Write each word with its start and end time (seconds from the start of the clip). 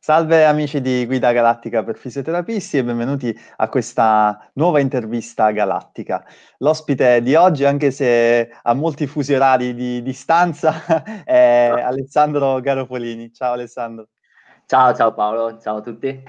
Salve 0.00 0.46
amici 0.46 0.80
di 0.80 1.04
Guida 1.06 1.32
Galattica 1.32 1.82
per 1.82 1.96
fisioterapisti 1.96 2.78
e 2.78 2.84
benvenuti 2.84 3.36
a 3.56 3.68
questa 3.68 4.48
nuova 4.54 4.78
intervista 4.78 5.50
galattica. 5.50 6.24
L'ospite 6.58 7.20
di 7.20 7.34
oggi, 7.34 7.64
anche 7.64 7.90
se 7.90 8.48
a 8.62 8.74
molti 8.74 9.08
fusi 9.08 9.34
orari 9.34 9.74
di 9.74 10.00
distanza, 10.00 11.02
è 11.24 11.72
Alessandro 11.84 12.60
Garopolini. 12.60 13.32
Ciao 13.32 13.54
Alessandro. 13.54 14.08
Ciao, 14.66 14.94
ciao 14.94 15.12
Paolo, 15.12 15.58
ciao 15.60 15.78
a 15.78 15.80
tutti. 15.80 16.22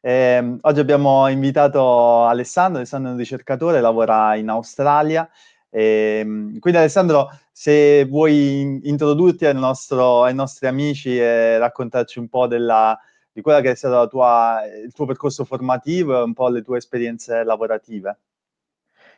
Eh, 0.00 0.58
oggi 0.60 0.80
abbiamo 0.80 1.26
invitato 1.26 2.26
Alessandro, 2.26 2.78
Alessandro 2.78 3.10
è 3.10 3.12
un 3.12 3.18
ricercatore, 3.18 3.80
lavora 3.80 4.36
in 4.36 4.48
Australia. 4.48 5.28
Eh, 5.70 6.22
quindi 6.58 6.78
Alessandro, 6.78 7.28
se 7.52 8.04
vuoi 8.04 8.80
introdurti 8.88 9.50
nostro, 9.52 10.22
ai 10.22 10.34
nostri 10.34 10.66
amici 10.66 11.18
e 11.18 11.58
raccontarci 11.58 12.18
un 12.18 12.28
po' 12.28 12.46
della, 12.46 12.98
di 13.32 13.42
quella 13.42 13.60
che 13.60 13.72
è 13.72 13.74
stato 13.74 14.08
tua, 14.08 14.60
il 14.84 14.92
tuo 14.92 15.06
percorso 15.06 15.44
formativo 15.44 16.18
e 16.18 16.22
un 16.22 16.32
po' 16.32 16.48
le 16.48 16.62
tue 16.62 16.78
esperienze 16.78 17.44
lavorative. 17.44 18.18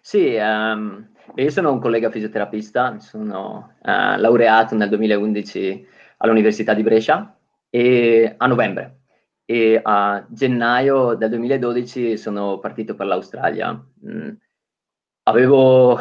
Sì, 0.01 0.37
um, 0.39 1.09
io 1.35 1.51
sono 1.51 1.73
un 1.73 1.81
collega 1.81 2.11
fisioterapista, 2.11 2.99
sono 3.01 3.75
uh, 3.81 4.17
laureato 4.17 4.75
nel 4.75 4.89
2011 4.89 5.87
all'Università 6.19 6.75
di 6.75 6.83
Brescia 6.83 7.37
e 7.69 8.35
a 8.37 8.47
novembre 8.47 9.01
e 9.45 9.81
a 9.83 10.25
gennaio 10.29 11.15
del 11.15 11.29
2012 11.31 12.17
sono 12.17 12.59
partito 12.59 12.95
per 12.95 13.07
l'Australia. 13.07 13.73
Mm, 14.07 14.31
avevo 15.25 15.99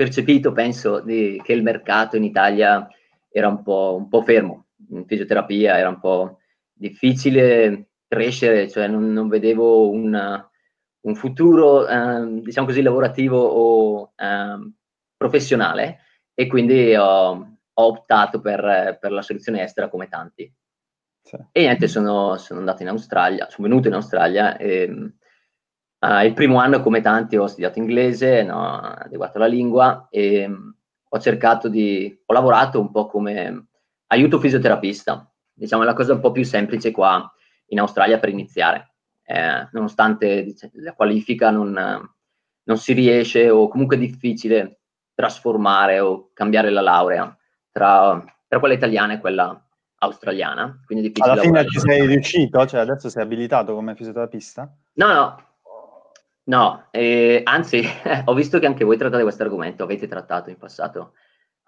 percepito, 0.00 0.52
penso, 0.52 1.00
di, 1.00 1.38
che 1.44 1.52
il 1.52 1.62
mercato 1.62 2.16
in 2.16 2.24
Italia 2.24 2.88
era 3.30 3.48
un 3.48 3.62
po', 3.62 3.96
un 3.98 4.08
po', 4.08 4.22
fermo, 4.22 4.68
in 4.92 5.04
fisioterapia 5.04 5.76
era 5.76 5.90
un 5.90 6.00
po' 6.00 6.38
difficile 6.72 7.90
crescere, 8.08 8.66
cioè 8.70 8.88
non, 8.88 9.12
non 9.12 9.28
vedevo 9.28 9.90
una, 9.90 10.50
un 11.02 11.14
futuro, 11.14 11.86
eh, 11.86 12.40
diciamo 12.40 12.66
così, 12.66 12.80
lavorativo 12.80 13.38
o 13.40 14.12
eh, 14.16 14.72
professionale 15.18 15.98
e 16.32 16.46
quindi 16.46 16.94
ho, 16.94 17.32
ho 17.32 17.84
optato 17.84 18.40
per, 18.40 18.96
per, 18.98 19.12
la 19.12 19.20
soluzione 19.20 19.62
estera 19.62 19.90
come 19.90 20.08
tanti. 20.08 20.50
Sì. 21.22 21.36
E 21.52 21.60
niente, 21.60 21.88
sono, 21.88 22.38
sono, 22.38 22.60
andato 22.60 22.80
in 22.80 22.88
Australia, 22.88 23.50
sono 23.50 23.68
venuto 23.68 23.88
in 23.88 23.94
Australia 23.94 24.56
e 24.56 25.12
Uh, 26.00 26.24
il 26.24 26.32
primo 26.32 26.58
anno, 26.58 26.80
come 26.80 27.02
tanti, 27.02 27.36
ho 27.36 27.46
studiato 27.46 27.78
inglese, 27.78 28.42
no, 28.42 28.78
adeguato 28.80 29.38
la 29.38 29.46
lingua 29.46 30.08
e 30.10 30.46
um, 30.46 30.74
ho 31.06 31.18
cercato 31.18 31.68
di, 31.68 32.22
ho 32.24 32.32
lavorato 32.32 32.80
un 32.80 32.90
po' 32.90 33.06
come 33.06 33.66
aiuto 34.06 34.38
fisioterapista, 34.38 35.30
diciamo 35.52 35.82
è 35.82 35.84
la 35.84 35.92
cosa 35.92 36.14
un 36.14 36.20
po' 36.20 36.32
più 36.32 36.42
semplice 36.42 36.90
qua 36.90 37.30
in 37.66 37.80
Australia 37.80 38.18
per 38.18 38.30
iniziare, 38.30 38.94
eh, 39.24 39.68
nonostante 39.72 40.42
diciamo, 40.42 40.72
la 40.76 40.94
qualifica 40.94 41.50
non, 41.50 41.72
non, 41.72 42.78
si 42.78 42.92
riesce 42.94 43.50
o 43.50 43.68
comunque 43.68 43.96
è 43.96 43.98
difficile 43.98 44.80
trasformare 45.14 46.00
o 46.00 46.30
cambiare 46.32 46.70
la 46.70 46.80
laurea 46.80 47.36
tra, 47.70 48.24
tra 48.48 48.58
quella 48.58 48.74
italiana 48.74 49.12
e 49.12 49.20
quella 49.20 49.68
australiana. 49.98 50.80
Quindi 50.86 51.12
Alla 51.18 51.36
fine 51.36 51.66
ci 51.66 51.78
sei 51.78 52.06
riuscito? 52.06 52.66
Cioè 52.66 52.80
adesso 52.80 53.10
sei 53.10 53.22
abilitato 53.22 53.74
come 53.74 53.94
fisioterapista? 53.94 54.74
No, 54.94 55.12
no, 55.12 55.49
No, 56.50 56.88
eh, 56.90 57.42
anzi, 57.44 57.80
ho 58.26 58.34
visto 58.34 58.58
che 58.58 58.66
anche 58.66 58.82
voi 58.82 58.96
trattate 58.96 59.22
questo 59.22 59.44
argomento, 59.44 59.84
avete 59.84 60.08
trattato 60.08 60.50
in 60.50 60.56
passato 60.56 61.14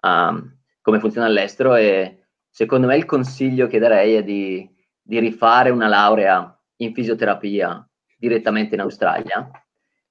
um, 0.01 0.57
come 0.81 0.99
funziona 0.99 1.25
all'estero 1.25 1.75
e 1.75 2.25
secondo 2.49 2.87
me 2.87 2.97
il 2.97 3.05
consiglio 3.05 3.67
che 3.67 3.79
darei 3.79 4.15
è 4.15 4.23
di, 4.23 4.69
di 5.01 5.19
rifare 5.19 5.69
una 5.69 5.87
laurea 5.87 6.53
in 6.77 6.93
fisioterapia 6.93 7.87
direttamente 8.17 8.75
in 8.75 8.81
Australia. 8.81 9.49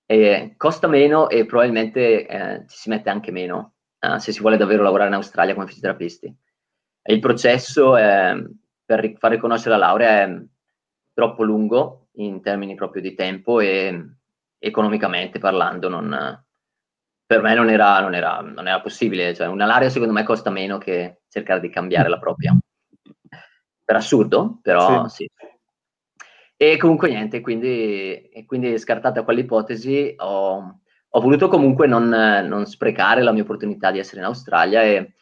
Eh, 0.07 0.55
costa 0.57 0.89
meno 0.89 1.29
e 1.29 1.45
probabilmente 1.45 2.27
eh, 2.27 2.65
ci 2.67 2.79
si 2.79 2.89
mette 2.89 3.11
anche 3.11 3.31
meno 3.31 3.75
uh, 4.01 4.17
se 4.17 4.33
si 4.33 4.41
vuole 4.41 4.57
davvero 4.57 4.83
lavorare 4.83 5.11
in 5.11 5.17
Australia 5.17 5.53
come 5.53 5.67
fisioterapisti. 5.67 6.35
il 7.05 7.21
processo 7.21 7.93
per 7.93 9.13
far 9.19 9.31
riconoscere 9.31 9.71
la 9.77 9.87
laurea 9.87 10.23
è 10.23 10.43
troppo 11.13 11.43
lungo 11.43 12.09
in 12.13 12.41
termini 12.41 12.75
proprio 12.75 13.03
di 13.03 13.15
tempo 13.15 13.61
e 13.61 14.17
economicamente 14.65 15.41
parlando 15.41 15.89
non, 15.89 16.45
per 17.27 17.43
me 17.43 17.55
non 17.55 17.69
era, 17.69 18.01
non, 18.01 18.15
era, 18.15 18.41
non 18.41 18.69
era, 18.69 18.81
possibile. 18.81 19.35
Cioè, 19.35 19.49
una 19.49 19.67
laurea 19.67 19.91
secondo 19.91 20.13
me 20.13 20.23
costa 20.23 20.51
meno 20.51 20.79
che 20.79 21.23
cercare 21.29 21.61
di 21.61 21.69
cambiare 21.69 22.09
la 22.09 22.19
propria. 22.19 22.57
Per 23.85 23.97
assurdo, 23.97 24.61
però 24.63 25.09
sì. 25.09 25.25
sì. 25.25 25.31
E 26.57 26.77
comunque 26.77 27.09
niente, 27.09 27.41
quindi, 27.41 28.31
quindi 28.47 28.79
scartata 28.79 29.25
quell'ipotesi 29.25 30.15
ho, 30.17 30.81
ho 31.09 31.21
voluto 31.21 31.49
comunque 31.49 31.89
non, 31.89 32.09
non, 32.09 32.67
sprecare 32.67 33.21
la 33.23 33.33
mia 33.33 33.43
opportunità 33.43 33.91
di 33.91 33.99
essere 33.99 34.21
in 34.21 34.27
Australia 34.27 34.83
e 34.83 35.15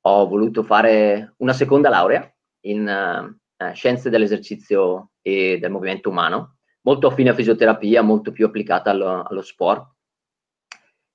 ho 0.00 0.26
voluto 0.26 0.64
fare 0.64 1.34
una 1.38 1.52
seconda 1.52 1.88
laurea 1.88 2.28
in 2.62 3.38
uh, 3.56 3.72
scienze 3.72 4.10
dell'esercizio 4.10 5.10
e 5.22 5.58
del 5.60 5.70
movimento 5.70 6.10
umano 6.10 6.56
molto 6.82 7.08
affine 7.08 7.30
a 7.30 7.34
fisioterapia, 7.34 8.02
molto 8.02 8.32
più 8.32 8.46
applicata 8.46 8.90
allo, 8.90 9.22
allo 9.22 9.42
sport. 9.42 9.94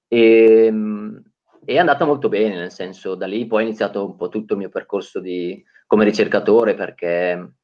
E, 0.08 0.66
ehm, 0.66 1.22
è 1.66 1.78
andata 1.78 2.06
molto 2.06 2.30
bene, 2.30 2.56
nel 2.56 2.72
senso, 2.72 3.16
da 3.16 3.26
lì 3.26 3.48
poi 3.48 3.64
è 3.64 3.66
iniziato 3.66 4.06
un 4.06 4.16
po' 4.16 4.30
tutto 4.30 4.54
il 4.54 4.60
mio 4.60 4.70
percorso 4.70 5.20
di, 5.20 5.64
come 5.88 6.06
ricercatore, 6.06 6.76
perché 6.76 7.56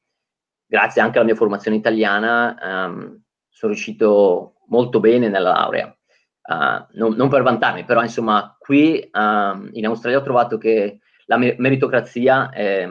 grazie 0.66 1.00
anche 1.00 1.18
alla 1.18 1.26
mia 1.26 1.36
formazione 1.36 1.76
italiana 1.76 2.88
um, 2.88 3.22
sono 3.48 3.72
riuscito 3.72 4.54
molto 4.66 4.98
bene 4.98 5.28
nella 5.28 5.52
laurea. 5.52 5.96
Uh, 6.42 6.84
non, 6.98 7.14
non, 7.14 7.28
per 7.28 7.42
vantarmi, 7.42 7.84
però 7.84 8.02
insomma, 8.02 8.56
qui 8.58 9.08
um, 9.12 9.68
in 9.72 9.86
Australia 9.86 10.18
ho 10.18 10.22
trovato 10.22 10.58
che 10.58 10.98
la 11.26 11.36
meritocrazia 11.36 12.50
è, 12.50 12.88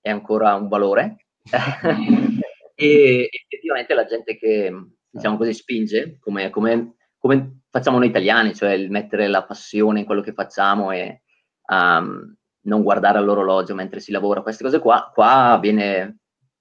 è 0.00 0.10
ancora 0.10 0.54
un 0.54 0.68
valore 0.68 1.26
e 2.74 3.28
effettivamente 3.30 3.94
la 3.94 4.04
gente 4.04 4.36
che, 4.36 4.72
diciamo 5.10 5.36
così, 5.36 5.52
spinge, 5.52 6.18
come, 6.20 6.50
come, 6.50 6.96
come 7.18 7.60
facciamo 7.70 7.98
noi 7.98 8.08
italiani, 8.08 8.54
cioè 8.54 8.72
il 8.72 8.90
mettere 8.90 9.28
la 9.28 9.44
passione 9.44 10.00
in 10.00 10.06
quello 10.06 10.20
che 10.20 10.32
facciamo 10.32 10.90
e 10.90 11.22
um, 11.68 12.34
non 12.64 12.82
guardare 12.82 13.18
all'orologio 13.18 13.74
mentre 13.74 14.00
si 14.00 14.12
lavora, 14.12 14.42
queste 14.42 14.62
cose 14.62 14.78
qua, 14.78 15.10
qua 15.12 15.58
viene, 15.60 16.18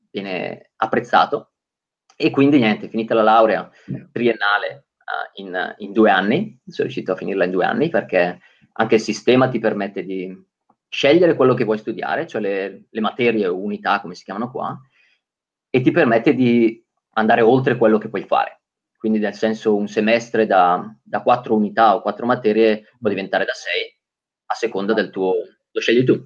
viene 0.09 0.71
apprezzato. 0.77 1.53
E 2.15 2.29
quindi 2.29 2.59
niente, 2.59 2.87
finita 2.87 3.13
la 3.13 3.23
laurea 3.23 3.69
triennale 4.11 4.87
uh, 4.97 5.41
in, 5.41 5.75
in, 5.79 5.91
due 5.91 6.11
anni, 6.11 6.59
sono 6.67 6.87
riuscito 6.87 7.13
a 7.13 7.15
finirla 7.15 7.45
in 7.45 7.51
due 7.51 7.65
anni 7.65 7.89
perché 7.89 8.39
anche 8.73 8.95
il 8.95 9.01
sistema 9.01 9.49
ti 9.49 9.59
permette 9.59 10.03
di 10.03 10.33
scegliere 10.87 11.35
quello 11.35 11.53
che 11.53 11.63
vuoi 11.63 11.77
studiare, 11.77 12.27
cioè 12.27 12.41
le, 12.41 12.85
le 12.89 13.01
materie 13.01 13.47
o 13.47 13.57
unità, 13.57 14.01
come 14.01 14.13
si 14.13 14.23
chiamano 14.23 14.51
qua, 14.51 14.77
e 15.71 15.81
ti 15.81 15.89
permette 15.91 16.35
di 16.35 16.85
andare 17.13 17.41
oltre 17.41 17.77
quello 17.77 17.97
che 17.97 18.09
puoi 18.09 18.23
fare. 18.23 18.61
Quindi 18.97 19.17
nel 19.17 19.33
senso 19.33 19.75
un 19.75 19.87
semestre 19.87 20.45
da, 20.45 20.95
da 21.01 21.23
quattro 21.23 21.55
unità 21.55 21.95
o 21.95 22.01
quattro 22.01 22.27
materie 22.27 22.91
può 22.99 23.09
diventare 23.09 23.45
da 23.45 23.53
sei, 23.53 23.91
a 24.45 24.53
seconda 24.53 24.93
del 24.93 25.09
tuo, 25.09 25.33
lo 25.71 25.79
scegli 25.79 26.03
tu. 26.03 26.23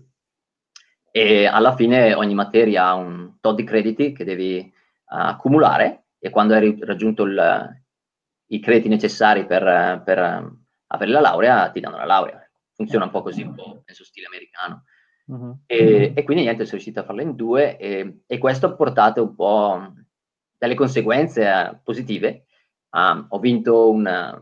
E 1.09 1.45
alla 1.45 1.73
fine 1.75 2.13
ogni 2.13 2.33
materia 2.33 2.87
ha 2.87 2.95
un 2.95 3.37
tot 3.39 3.55
di 3.55 3.63
crediti 3.63 4.11
che 4.11 4.25
devi 4.25 4.59
uh, 4.59 5.15
accumulare 5.15 6.07
e 6.19 6.29
quando 6.29 6.55
hai 6.55 6.77
raggiunto 6.81 7.23
il, 7.23 7.81
i 8.47 8.59
crediti 8.59 8.89
necessari 8.89 9.45
per, 9.45 10.01
per 10.03 10.19
avere 10.87 11.11
la 11.11 11.21
laurea 11.21 11.69
ti 11.69 11.79
danno 11.79 11.97
la 11.97 12.05
laurea. 12.05 12.45
Funziona 12.73 13.05
un 13.05 13.11
po' 13.11 13.21
così, 13.21 13.43
un 13.43 13.55
po' 13.55 13.83
penso 13.85 14.03
stile 14.03 14.25
americano. 14.25 14.83
Uh-huh. 15.27 15.57
E, 15.65 16.13
e, 16.15 16.23
quindi 16.23 16.43
niente, 16.43 16.65
sono 16.65 16.77
riuscito 16.77 16.99
a 16.99 17.03
farla 17.03 17.23
in 17.23 17.35
due 17.35 17.77
e, 17.77 18.19
e 18.27 18.37
questo 18.37 18.67
ha 18.67 18.73
portato 18.73 19.23
un 19.23 19.35
po' 19.35 19.93
delle 20.57 20.75
conseguenze 20.75 21.43
uh, 21.43 21.77
positive. 21.83 22.45
Um, 22.91 23.25
ho 23.29 23.39
vinto 23.39 23.89
un, 23.89 24.41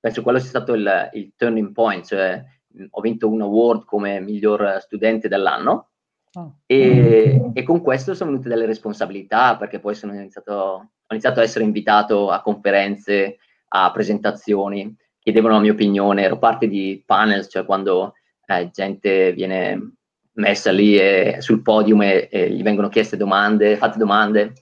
penso 0.00 0.22
quello 0.22 0.38
sia 0.38 0.48
stato 0.48 0.74
il, 0.74 1.10
il 1.12 1.32
turning 1.36 1.72
point, 1.72 2.04
cioè 2.04 2.42
ho 2.90 3.00
vinto 3.00 3.28
un 3.28 3.42
award 3.42 3.84
come 3.84 4.20
miglior 4.20 4.78
studente 4.80 5.28
dell'anno 5.28 5.90
oh. 6.34 6.58
e, 6.66 7.50
e, 7.52 7.62
con 7.62 7.82
questo 7.82 8.14
sono 8.14 8.30
venute 8.30 8.48
delle 8.48 8.64
responsabilità 8.64 9.56
perché 9.56 9.78
poi 9.78 9.94
sono 9.94 10.14
iniziato, 10.14 10.52
ho 10.52 10.90
iniziato 11.10 11.40
a 11.40 11.42
essere 11.42 11.64
invitato 11.64 12.30
a 12.30 12.40
conferenze, 12.40 13.38
a 13.68 13.90
presentazioni, 13.92 14.96
chiedevano 15.18 15.54
la 15.54 15.60
mia 15.60 15.72
opinione, 15.72 16.22
ero 16.22 16.38
parte 16.38 16.66
di 16.66 17.02
panel, 17.04 17.46
cioè 17.46 17.64
quando 17.64 18.14
eh, 18.46 18.70
gente 18.72 19.32
viene 19.32 19.96
messa 20.34 20.70
lì 20.70 20.96
e, 20.96 21.36
sul 21.40 21.62
podium 21.62 22.02
e, 22.02 22.28
e, 22.30 22.50
gli 22.50 22.62
vengono 22.62 22.88
chieste 22.88 23.16
domande, 23.16 23.76
fatte 23.76 23.98
domande. 23.98 24.52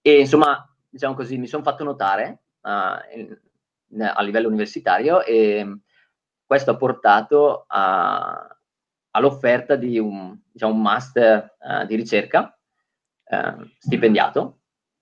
E 0.00 0.20
insomma, 0.20 0.68
diciamo 0.88 1.14
così, 1.14 1.36
mi 1.38 1.46
sono 1.46 1.62
fatto 1.62 1.84
notare 1.84 2.42
uh, 2.60 2.68
a 2.68 4.22
livello 4.22 4.48
universitario 4.48 5.22
e 5.24 5.80
questo 6.44 6.70
ha 6.72 6.76
portato 6.76 7.64
a, 7.66 8.56
all'offerta 9.10 9.76
di 9.76 9.98
un, 9.98 10.38
diciamo, 10.52 10.72
un 10.72 10.82
master 10.82 11.56
uh, 11.58 11.86
di 11.86 11.96
ricerca 11.96 12.56
eh, 13.28 13.54
stipendiato, 13.78 14.60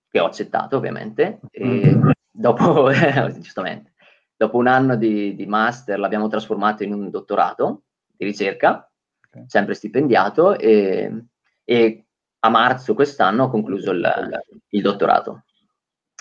che 0.09 0.19
ho 0.19 0.25
accettato 0.25 0.77
ovviamente, 0.77 1.41
mm-hmm. 1.61 2.09
dopo, 2.31 2.89
giustamente, 3.37 3.93
dopo 4.35 4.57
un 4.57 4.67
anno 4.67 4.95
di, 4.95 5.35
di, 5.35 5.45
master 5.45 5.99
l'abbiamo 5.99 6.27
trasformato 6.27 6.83
in 6.83 6.93
un 6.93 7.09
dottorato 7.09 7.83
di 8.15 8.25
ricerca, 8.25 8.89
okay. 9.35 9.43
sempre 9.47 9.73
stipendiato, 9.73 10.57
e, 10.57 11.25
e, 11.63 12.05
a 12.39 12.49
marzo 12.49 12.93
quest'anno 12.93 13.45
ho 13.45 13.49
concluso 13.49 13.91
il, 13.91 14.39
il 14.69 14.81
dottorato, 14.81 15.43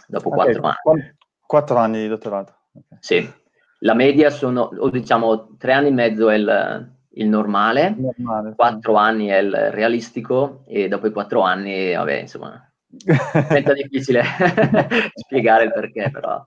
dopo 0.06 0.28
okay. 0.28 0.52
quattro 0.54 0.62
anni. 0.66 1.16
Quattro 1.46 1.76
anni 1.76 2.00
di 2.00 2.08
dottorato. 2.08 2.56
Okay. 2.72 2.98
Sì, 3.00 3.32
la 3.80 3.94
media 3.94 4.30
sono, 4.30 4.62
o 4.62 4.90
diciamo, 4.90 5.56
tre 5.56 5.72
anni 5.72 5.88
e 5.88 5.92
mezzo 5.92 6.30
è 6.30 6.36
il, 6.36 6.94
il 7.10 7.28
normale, 7.28 7.94
normale 7.96 8.54
quattro 8.54 8.94
sì. 8.94 8.98
anni 8.98 9.26
è 9.26 9.38
il 9.38 9.70
realistico 9.70 10.64
e 10.66 10.88
dopo 10.88 11.06
i 11.06 11.12
quattro 11.12 11.42
anni, 11.42 11.94
vabbè, 11.94 12.20
insomma, 12.20 12.72
diventa 12.88 13.72
difficile 13.74 14.22
spiegare 15.14 15.64
il 15.64 15.72
perché, 15.72 16.10
però. 16.10 16.42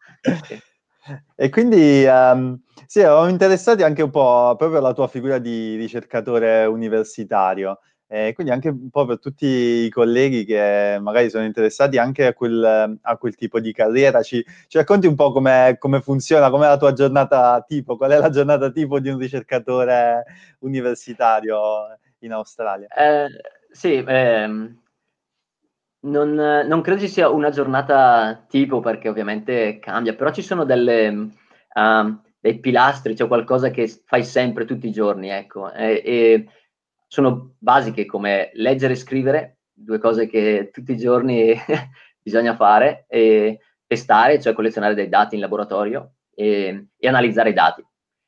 E 1.36 1.50
quindi 1.50 2.06
um, 2.06 2.60
sì, 2.88 3.00
eravamo 3.02 3.30
interessati 3.30 3.84
anche 3.84 4.02
un 4.02 4.10
po' 4.10 4.56
proprio 4.58 4.80
alla 4.80 4.94
tua 4.94 5.08
figura 5.08 5.38
di 5.38 5.76
ricercatore 5.76 6.66
universitario. 6.66 7.80
Eh, 8.10 8.32
quindi 8.34 8.54
anche 8.54 8.70
un 8.70 8.90
po' 8.90 9.06
per 9.06 9.20
tutti 9.20 9.46
i 9.46 9.90
colleghi 9.90 10.46
che 10.46 10.98
magari 11.02 11.30
sono 11.30 11.44
interessati 11.44 11.98
anche 11.98 12.28
a 12.28 12.34
quel, 12.34 12.98
a 13.02 13.18
quel 13.18 13.36
tipo 13.36 13.60
di 13.60 13.74
carriera, 13.74 14.22
ci, 14.24 14.42
ci 14.68 14.78
racconti 14.78 15.08
un 15.08 15.16
po' 15.16 15.34
come 15.34 15.78
funziona, 16.02 16.50
com'è 16.50 16.68
la 16.68 16.78
tua 16.78 16.94
giornata 16.94 17.62
tipo, 17.68 17.98
qual 17.98 18.12
è 18.12 18.18
la 18.18 18.30
giornata 18.30 18.72
tipo 18.72 19.02
di 19.02 19.10
un 19.10 19.18
ricercatore 19.18 20.24
universitario 20.60 21.98
in 22.20 22.32
Australia? 22.32 22.88
Eh, 22.88 23.28
sì, 23.72 24.02
ehm, 24.08 24.80
non, 26.00 26.34
non, 26.34 26.82
credo 26.82 27.02
ci 27.02 27.10
sia 27.10 27.30
una 27.30 27.50
giornata 27.50 28.46
tipo 28.48 28.80
perché 28.80 29.10
ovviamente 29.10 29.80
cambia, 29.80 30.16
però 30.16 30.32
ci 30.32 30.42
sono 30.42 30.64
delle, 30.64 31.10
uh, 31.10 32.20
dei 32.48 32.60
pilastri, 32.60 33.16
cioè 33.16 33.28
qualcosa 33.28 33.70
che 33.70 33.88
fai 34.06 34.24
sempre 34.24 34.64
tutti 34.64 34.88
i 34.88 34.92
giorni, 34.92 35.30
ecco. 35.30 35.72
E, 35.74 36.02
e 36.06 36.48
sono 37.08 37.56
basiche 37.58 38.06
come 38.06 38.52
leggere 38.54 38.94
e 38.94 38.98
scrivere, 38.98 39.58
due 39.74 40.00
cose 40.00 40.28
che 40.28 40.70
tutti 40.72 40.94
i 40.94 40.98
giorni 40.98 41.54
bisogna 42.24 42.56
fare, 42.56 43.06
e 43.10 43.60
testare, 43.86 44.40
cioè 44.40 44.54
collezionare 44.54 44.94
dei 44.94 45.10
dati 45.10 45.36
in 45.36 45.42
laboratorio 45.42 46.14
e, 46.34 46.88
e, 46.98 47.08
analizzare 47.08 47.50
i 47.50 47.54
dati. 47.54 47.86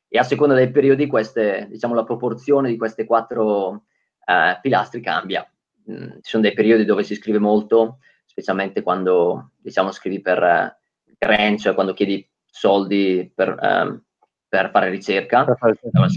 E 0.10 0.18
a 0.18 0.24
seconda 0.24 0.56
dei 0.56 0.72
periodi, 0.72 1.08
queste, 1.08 1.68
diciamo, 1.70 1.94
la 1.94 2.04
proporzione 2.04 2.70
di 2.70 2.78
questi 2.78 3.06
quattro 3.06 3.84
eh, 4.26 4.60
pilastri 4.62 5.02
cambia. 5.02 5.50
Mm, 5.90 6.16
ci 6.22 6.30
sono 6.30 6.44
dei 6.44 6.54
periodi 6.54 6.84
dove 6.84 7.04
si 7.04 7.16
scrive 7.16 7.40
molto, 7.40 8.00
specialmente 8.26 8.82
quando 8.82 9.52
diciamo, 9.58 9.92
scrivi 9.92 10.22
per 10.22 10.44
eh, 10.44 11.58
cioè 11.58 11.74
quando 11.74 11.94
chiedi 11.94 12.28
soldi 12.46 13.32
per, 13.34 13.50
eh, 13.50 14.02
per 14.50 14.72
fare 14.72 14.90
ricerca. 14.90 15.46
Per 15.46 15.58
fare 15.58 15.80
ricerca 15.82 16.08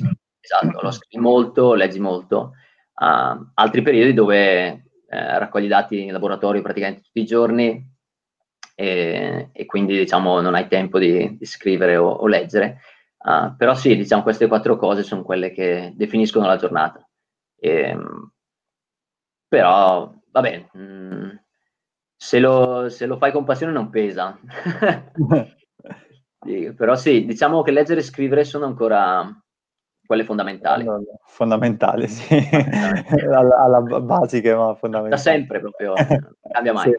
esatto, 0.42 0.82
lo 0.82 0.90
scrivi 0.90 1.22
molto, 1.22 1.74
leggi 1.74 2.00
molto. 2.00 2.54
Uh, 2.94 3.50
altri 3.54 3.82
periodi 3.82 4.12
dove 4.12 4.66
eh, 5.08 5.38
raccogli 5.38 5.66
dati 5.66 6.02
in 6.02 6.12
laboratorio 6.12 6.62
praticamente 6.62 7.02
tutti 7.02 7.20
i 7.20 7.24
giorni 7.24 7.90
e, 8.74 9.48
e 9.52 9.66
quindi 9.66 9.96
diciamo 9.96 10.40
non 10.40 10.54
hai 10.54 10.68
tempo 10.68 10.98
di, 10.98 11.36
di 11.36 11.44
scrivere 11.46 11.96
o, 11.96 12.08
o 12.08 12.26
leggere. 12.26 12.80
Uh, 13.18 13.54
però 13.56 13.74
sì, 13.74 13.96
diciamo 13.96 14.22
queste 14.22 14.48
quattro 14.48 14.76
cose 14.76 15.04
sono 15.04 15.22
quelle 15.22 15.52
che 15.52 15.92
definiscono 15.94 16.46
la 16.46 16.56
giornata. 16.56 17.06
E, 17.56 17.70
ehm, 17.70 18.32
però, 19.46 20.12
vabbè, 20.30 20.68
mh, 20.72 20.80
mm, 20.80 21.28
se, 22.16 22.40
lo, 22.40 22.88
se 22.88 23.06
lo 23.06 23.16
fai 23.18 23.30
con 23.30 23.44
passione 23.44 23.72
non 23.72 23.90
pesa. 23.90 24.38
però 26.74 26.96
sì, 26.96 27.24
diciamo 27.24 27.62
che 27.62 27.70
leggere 27.70 28.00
e 28.00 28.04
scrivere 28.04 28.44
sono 28.44 28.64
ancora 28.66 29.28
quelle 30.12 30.24
fondamentali. 30.24 30.86
Fondamentali, 31.24 32.06
sì, 32.06 32.36
alla, 33.32 33.56
alla 33.62 33.80
basiche, 33.80 34.54
ma 34.54 34.74
fondamentali. 34.74 35.08
Da 35.08 35.16
sempre 35.16 35.60
proprio, 35.60 35.94
cambia 36.52 36.74
mai. 36.74 36.94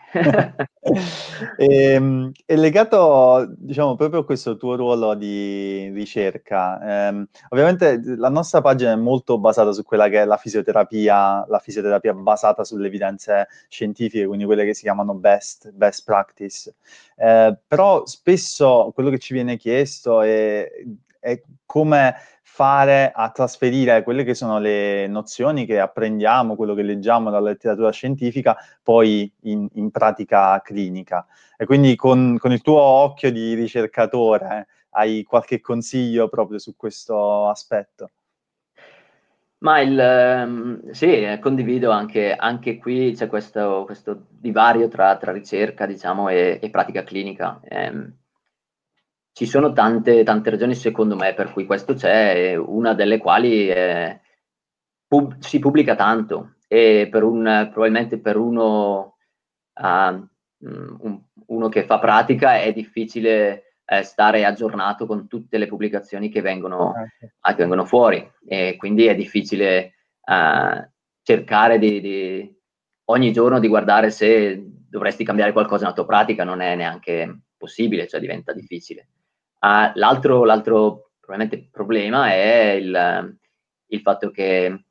e, 1.55 1.93
ehm, 1.93 2.31
è 2.43 2.55
legato, 2.55 3.53
diciamo, 3.55 3.95
proprio 3.95 4.21
a 4.21 4.25
questo 4.25 4.57
tuo 4.57 4.75
ruolo 4.75 5.13
di 5.13 5.91
ricerca. 5.93 7.09
Eh, 7.09 7.27
ovviamente 7.49 8.01
la 8.17 8.29
nostra 8.29 8.61
pagina 8.61 8.93
è 8.93 8.95
molto 8.95 9.37
basata 9.37 9.71
su 9.71 9.83
quella 9.83 10.09
che 10.09 10.21
è 10.21 10.25
la 10.25 10.37
fisioterapia, 10.37 11.45
la 11.47 11.59
fisioterapia 11.59 12.15
basata 12.15 12.63
sulle 12.63 12.87
evidenze 12.87 13.47
scientifiche, 13.67 14.25
quindi 14.25 14.45
quelle 14.45 14.65
che 14.65 14.73
si 14.73 14.81
chiamano 14.81 15.13
best, 15.13 15.69
best 15.69 16.03
practice. 16.03 16.73
Eh, 17.15 17.55
però 17.67 18.07
spesso 18.07 18.91
quello 18.91 19.11
che 19.11 19.19
ci 19.19 19.33
viene 19.33 19.55
chiesto 19.55 20.21
è, 20.21 20.67
è 21.23 21.41
come 21.65 22.15
fare 22.41 23.11
a 23.15 23.31
trasferire 23.31 24.03
quelle 24.03 24.23
che 24.23 24.35
sono 24.35 24.59
le 24.59 25.07
nozioni 25.07 25.65
che 25.65 25.79
apprendiamo, 25.79 26.55
quello 26.55 26.75
che 26.75 26.83
leggiamo 26.83 27.31
dalla 27.31 27.49
letteratura 27.49 27.91
scientifica, 27.91 28.55
poi 28.83 29.31
in, 29.43 29.67
in 29.73 29.89
pratica 29.89 30.61
clinica. 30.61 31.25
E 31.57 31.65
quindi 31.65 31.95
con, 31.95 32.37
con, 32.37 32.51
il 32.51 32.61
tuo 32.61 32.79
occhio 32.79 33.31
di 33.31 33.53
ricercatore 33.55 34.67
hai 34.91 35.23
qualche 35.23 35.61
consiglio 35.61 36.27
proprio 36.27 36.59
su 36.59 36.75
questo 36.75 37.47
aspetto? 37.47 38.11
Ma 39.59 39.79
il, 39.79 39.97
ehm, 39.97 40.91
sì, 40.91 41.39
condivido 41.39 41.89
anche, 41.89 42.35
anche 42.35 42.77
qui 42.77 43.13
c'è 43.15 43.27
questo, 43.27 43.83
questo 43.85 44.25
divario 44.29 44.89
tra, 44.89 45.15
tra, 45.15 45.31
ricerca 45.31 45.85
diciamo, 45.85 46.27
e, 46.27 46.59
e 46.61 46.69
pratica 46.69 47.03
clinica. 47.03 47.61
Eh, 47.63 48.11
ci 49.33 49.47
sono 49.47 49.73
tante, 49.73 50.23
tante 50.23 50.51
ragioni, 50.51 50.75
secondo 50.75 51.15
me, 51.15 51.33
per 51.33 51.51
cui 51.51 51.65
questo 51.65 51.95
c'è, 51.95 52.55
una 52.55 52.93
delle 52.93 53.17
quali 53.17 53.67
è, 53.67 54.19
pub, 55.07 55.37
si 55.39 55.59
pubblica 55.59 55.95
tanto 55.95 56.55
e 56.67 57.07
per 57.11 57.23
un, 57.23 57.69
probabilmente 57.71 58.19
per 58.19 58.37
uno, 58.37 59.17
uh, 59.73 60.27
un, 60.59 61.21
uno 61.47 61.69
che 61.69 61.83
fa 61.83 61.99
pratica 61.99 62.59
è 62.59 62.71
difficile 62.73 63.77
eh, 63.85 64.03
stare 64.03 64.45
aggiornato 64.45 65.05
con 65.05 65.27
tutte 65.27 65.57
le 65.57 65.67
pubblicazioni 65.67 66.29
che 66.29 66.41
vengono, 66.41 66.89
okay. 66.89 67.55
che 67.55 67.55
vengono 67.55 67.85
fuori 67.85 68.31
e 68.47 68.75
quindi 68.77 69.05
è 69.05 69.15
difficile 69.15 69.93
uh, 70.25 70.87
cercare 71.21 71.79
di, 71.79 72.01
di, 72.01 72.55
ogni 73.05 73.33
giorno 73.33 73.59
di 73.59 73.67
guardare 73.67 74.09
se 74.11 74.63
dovresti 74.89 75.23
cambiare 75.23 75.51
qualcosa 75.53 75.83
nella 75.83 75.95
tua 75.95 76.05
pratica, 76.05 76.43
non 76.43 76.61
è 76.61 76.75
neanche 76.75 77.41
possibile, 77.57 78.07
cioè 78.07 78.19
diventa 78.19 78.53
difficile. 78.53 79.07
Uh, 79.63 79.91
l'altro, 79.93 80.43
l'altro, 80.43 81.11
probabilmente 81.21 81.69
problema 81.71 82.27
è 82.33 82.71
il, 82.71 83.37
il 83.87 84.01
fatto 84.01 84.29
che 84.29 84.83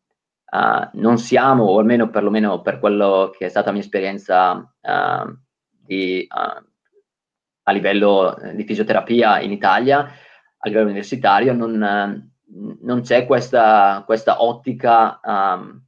uh, 0.50 0.88
non 0.94 1.18
siamo, 1.18 1.64
o 1.64 1.78
almeno 1.78 2.08
perlomeno 2.08 2.62
per 2.62 2.78
quello 2.78 3.34
che 3.36 3.44
è 3.44 3.48
stata 3.50 3.66
la 3.66 3.72
mia 3.72 3.82
esperienza 3.82 4.52
uh, 4.54 5.36
di, 5.68 6.26
a 6.26 7.70
livello 7.70 8.34
di 8.54 8.64
fisioterapia 8.64 9.40
in 9.40 9.52
Italia, 9.52 9.98
a 9.98 10.68
livello 10.68 10.86
universitario, 10.86 11.52
non, 11.52 12.32
non 12.80 13.00
c'è 13.02 13.26
questa, 13.26 14.02
questa 14.06 14.42
ottica 14.42 15.20
um, 15.22 15.84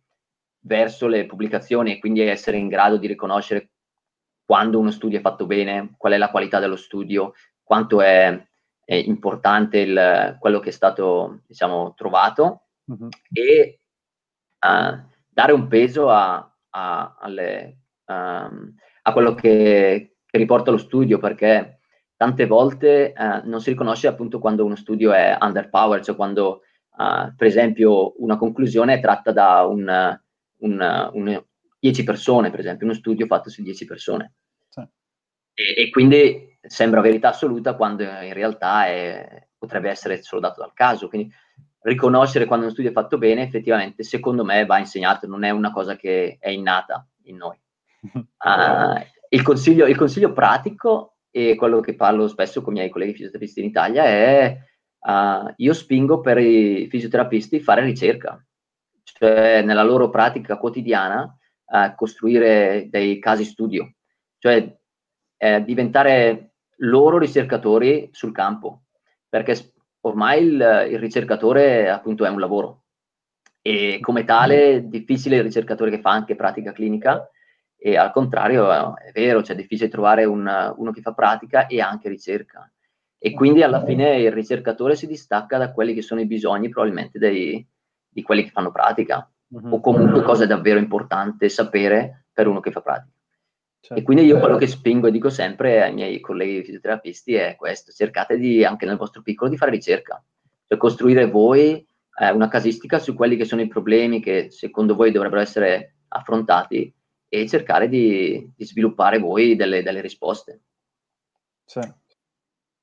verso 0.61 1.07
le 1.07 1.25
pubblicazioni 1.25 1.93
e 1.93 1.99
quindi 1.99 2.21
essere 2.21 2.59
in 2.59 2.69
grado 2.69 2.99
di 2.99 3.07
riconoscere 3.07 3.71
quando 4.45 4.79
uno 4.79 4.91
studio 4.91 5.17
è 5.17 5.23
fatto 5.23 5.47
bene, 5.47 5.95
qual 5.97 6.13
è 6.13 6.19
la 6.19 6.31
qualità 6.31 6.59
dello 6.59 6.77
studio, 6.77 7.33
quanto 7.63 8.03
è 8.03 8.47
è 8.85 8.95
importante 8.95 9.79
il, 9.79 10.37
quello 10.39 10.61
che 10.61 10.69
è 10.69 10.73
stato 10.73 11.41
diciamo, 11.47 11.95
trovato 11.95 12.67
uh-huh. 12.85 13.09
e 13.33 13.81
uh, 14.61 15.13
dare 15.29 15.53
un 15.53 15.67
peso 15.69 16.11
a, 16.11 16.55
a, 16.71 17.17
alle, 17.19 17.79
um, 18.05 18.75
a 19.03 19.13
quello 19.13 19.35
che, 19.35 20.17
che, 20.27 20.39
riporta 20.39 20.71
lo 20.71 20.77
studio 20.77 21.19
perché 21.19 21.81
tante 22.17 22.47
volte 22.47 23.15
uh, 23.17 23.49
non 23.49 23.61
si 23.61 23.71
riconosce 23.71 24.07
appunto 24.07 24.39
quando 24.39 24.65
uno 24.65 24.77
studio 24.77 25.13
è 25.13 25.37
underpowered, 25.41 26.05
cioè 26.05 26.17
quando 26.17 26.63
uh, 26.97 27.35
per 27.35 27.47
esempio 27.47 28.23
una 28.23 28.37
conclusione 28.37 28.95
è 28.95 29.01
tratta 29.01 29.33
da 29.33 29.63
un, 29.63 30.19
un, 30.59 31.11
un 31.13 31.45
10 31.79 32.05
persone, 32.05 32.51
per 32.51 32.61
esempio 32.61 32.87
uno 32.87 32.95
studio 32.95 33.27
fatto 33.27 33.49
su 33.49 33.63
10 33.63 33.85
persone. 33.87 34.35
Sì. 34.69 34.81
E, 35.55 35.83
e 35.83 35.91
quindi 35.91 36.53
sembra 36.67 37.01
verità 37.01 37.29
assoluta 37.29 37.75
quando 37.75 38.03
in 38.03 38.33
realtà 38.33 38.87
è, 38.87 39.49
potrebbe 39.57 39.91
essere 39.91 40.23
solo 40.23 40.41
dato 40.41 40.61
dal 40.61 40.73
caso. 40.73 41.09
Quindi 41.09 41.33
riconoscere 41.81 42.47
quando 42.47 42.65
uno 42.65 42.75
studio 42.75 42.91
è 42.91 42.95
fatto 42.95 43.19
bene, 43.19 43.43
effettivamente, 43.43 44.03
secondo 44.03 44.45
me 44.45 44.65
va 44.67 44.79
insegnato, 44.79 45.27
non 45.27 45.45
è 45.45 45.51
una 45.51 45.71
cosa 45.71 45.97
che 45.97 46.39
è 46.41 46.49
innata 46.51 47.07
in 47.25 47.37
noi. 47.37 47.57
Uh, 48.13 49.03
il, 49.31 49.43
consiglio, 49.43 49.87
il, 49.87 49.97
consiglio, 49.97 50.33
pratico, 50.33 51.17
e 51.31 51.57
quello 51.57 51.81
che 51.81 51.95
parlo 51.95 52.29
spesso 52.29 52.63
con 52.63 52.75
i 52.75 52.79
miei 52.79 52.91
colleghi 52.91 53.15
fisioterapisti 53.15 53.61
in 53.61 53.67
Italia, 53.67 54.05
è 54.05 54.57
uh, 55.01 55.53
io 55.57 55.73
spingo 55.73 56.21
per 56.21 56.39
i 56.39 56.87
fisioterapisti 56.89 57.61
fare 57.61 57.83
ricerca. 57.83 58.43
Cioè, 59.03 59.63
nella 59.63 59.83
loro 59.83 60.11
pratica 60.11 60.57
quotidiana, 60.57 61.23
uh, 61.67 61.95
costruire 61.95 62.89
dei 62.89 63.19
casi 63.19 63.45
studio, 63.45 63.95
cioè 64.39 64.75
eh, 65.37 65.63
diventare 65.63 66.54
loro 66.79 67.19
ricercatori 67.19 68.09
sul 68.13 68.33
campo, 68.33 68.85
perché 69.29 69.73
ormai 70.01 70.45
il, 70.45 70.87
il, 70.91 70.99
ricercatore 70.99 71.89
appunto 71.91 72.25
è 72.25 72.29
un 72.29 72.41
lavoro. 72.41 72.83
E 73.61 73.99
come 74.01 74.25
tale 74.25 74.75
è 74.75 74.83
difficile 74.83 75.37
il 75.37 75.43
ricercatore 75.43 75.91
che 75.91 76.01
fa 76.01 76.11
anche 76.11 76.37
pratica 76.37 76.73
clinica 76.73 77.29
e 77.77 77.97
al 77.97 78.13
contrario 78.13 78.97
è 78.97 79.11
vero, 79.13 79.43
cioè 79.43 79.57
è 79.57 79.59
difficile 79.59 79.89
trovare 79.89 80.25
un, 80.25 80.75
uno 80.77 80.91
che 80.91 81.01
fa 81.01 81.13
pratica 81.13 81.67
e 81.67 81.81
anche 81.81 82.09
ricerca. 82.09 82.71
E 83.19 83.33
quindi 83.33 83.63
alla 83.63 83.83
fine 83.85 84.19
il 84.19 84.33
ricercatore 84.33 84.97
si 84.97 85.07
distacca 85.07 85.57
da 85.57 85.73
quelli 85.73 85.95
che 85.95 86.03
sono 86.03 86.21
i 86.21 86.27
bisogni 86.27 86.69
probabilmente 86.69 87.19
dei, 87.19 87.67
di 88.07 88.23
quelli 88.23 88.45
che 88.45 88.51
fanno 88.51 88.71
pratica. 88.71 89.27
Mm-hmm. 89.55 89.73
o 89.73 89.81
comunque 89.81 90.23
cosa 90.23 90.45
è 90.45 90.47
davvero 90.47 90.79
importante 90.79 91.49
sapere 91.49 92.27
per 92.33 92.49
uno 92.49 92.61
che 92.61 92.73
fa 92.73 92.81
pratica. 92.81 93.14
Certo. 93.85 94.01
E 94.01 94.03
quindi 94.03 94.25
io 94.25 94.39
quello 94.39 94.57
che 94.57 94.67
spingo 94.67 95.09
e 95.09 95.11
dico 95.11 95.29
sempre 95.29 95.83
ai 95.83 95.93
miei 95.93 96.19
colleghi 96.19 96.65
fisioterapisti 96.65 97.35
è 97.35 97.55
questo, 97.55 97.93
cercate 97.93 98.39
di, 98.39 98.65
anche 98.65 98.87
nel 98.87 98.97
vostro 98.97 99.21
piccolo 99.21 99.51
di 99.51 99.59
fare 99.59 99.73
ricerca, 99.73 100.25
cioè 100.67 100.79
costruire 100.79 101.29
voi 101.29 101.87
eh, 102.19 102.31
una 102.31 102.49
casistica 102.49 102.99
su 102.99 103.13
quelli 103.13 103.37
che 103.37 103.45
sono 103.45 103.61
i 103.61 103.69
problemi 103.69 104.23
che 104.23 104.51
secondo 104.51 104.95
voi 104.95 105.13
dovrebbero 105.13 105.43
essere 105.43 105.97
affrontati 106.09 106.91
e 107.29 107.47
cercare 107.47 107.91
di, 107.91 108.51
di 108.57 108.65
sviluppare 108.65 109.19
voi 109.19 109.55
delle, 109.55 109.83
delle 109.83 110.01
risposte. 110.01 110.63
Sì. 111.67 111.81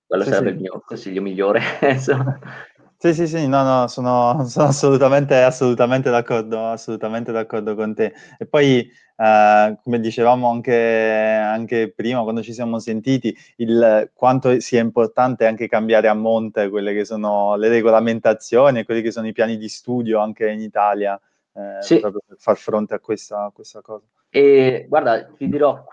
Quello 0.05 0.23
sì, 0.23 0.29
sarebbe 0.29 0.49
sì. 0.49 0.55
il 0.55 0.61
mio 0.61 0.83
consiglio 0.85 1.21
migliore. 1.23 1.61
Sì, 3.03 3.15
sì, 3.15 3.27
sì, 3.27 3.47
no, 3.47 3.63
no, 3.63 3.87
sono, 3.87 4.43
sono 4.45 4.67
assolutamente, 4.67 5.41
assolutamente, 5.41 6.11
d'accordo, 6.11 6.67
assolutamente 6.67 7.31
d'accordo 7.31 7.73
con 7.73 7.95
te. 7.95 8.13
E 8.37 8.45
poi, 8.45 8.87
eh, 9.15 9.77
come 9.81 9.99
dicevamo 9.99 10.47
anche, 10.51 10.71
anche, 10.75 11.91
prima, 11.91 12.21
quando 12.21 12.43
ci 12.43 12.53
siamo 12.53 12.77
sentiti, 12.77 13.35
il, 13.55 14.11
quanto 14.13 14.59
sia 14.59 14.81
importante 14.81 15.47
anche 15.47 15.67
cambiare 15.67 16.09
a 16.09 16.13
monte 16.13 16.69
quelle 16.69 16.93
che 16.93 17.03
sono 17.03 17.55
le 17.55 17.69
regolamentazioni 17.69 18.77
e 18.77 18.85
quelli 18.85 19.01
che 19.01 19.09
sono 19.09 19.25
i 19.25 19.31
piani 19.33 19.57
di 19.57 19.67
studio 19.67 20.19
anche 20.19 20.47
in 20.51 20.59
Italia, 20.61 21.19
eh, 21.53 21.81
sì. 21.81 21.99
proprio 21.99 22.21
per 22.27 22.37
far 22.37 22.57
fronte 22.57 22.93
a 22.93 22.99
questa, 22.99 23.45
a 23.45 23.51
questa, 23.51 23.81
cosa. 23.81 24.05
E 24.29 24.85
guarda, 24.87 25.25
ti 25.25 25.49
dirò, 25.49 25.85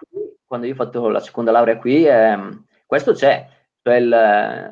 quando 0.46 0.66
io 0.66 0.74
ho 0.74 0.76
fatto 0.76 1.08
la 1.08 1.20
seconda 1.20 1.52
laurea 1.52 1.78
qui, 1.78 2.06
eh, 2.06 2.36
questo 2.84 3.14
c'è, 3.14 3.48
cioè 3.80 3.94
il, 3.94 4.08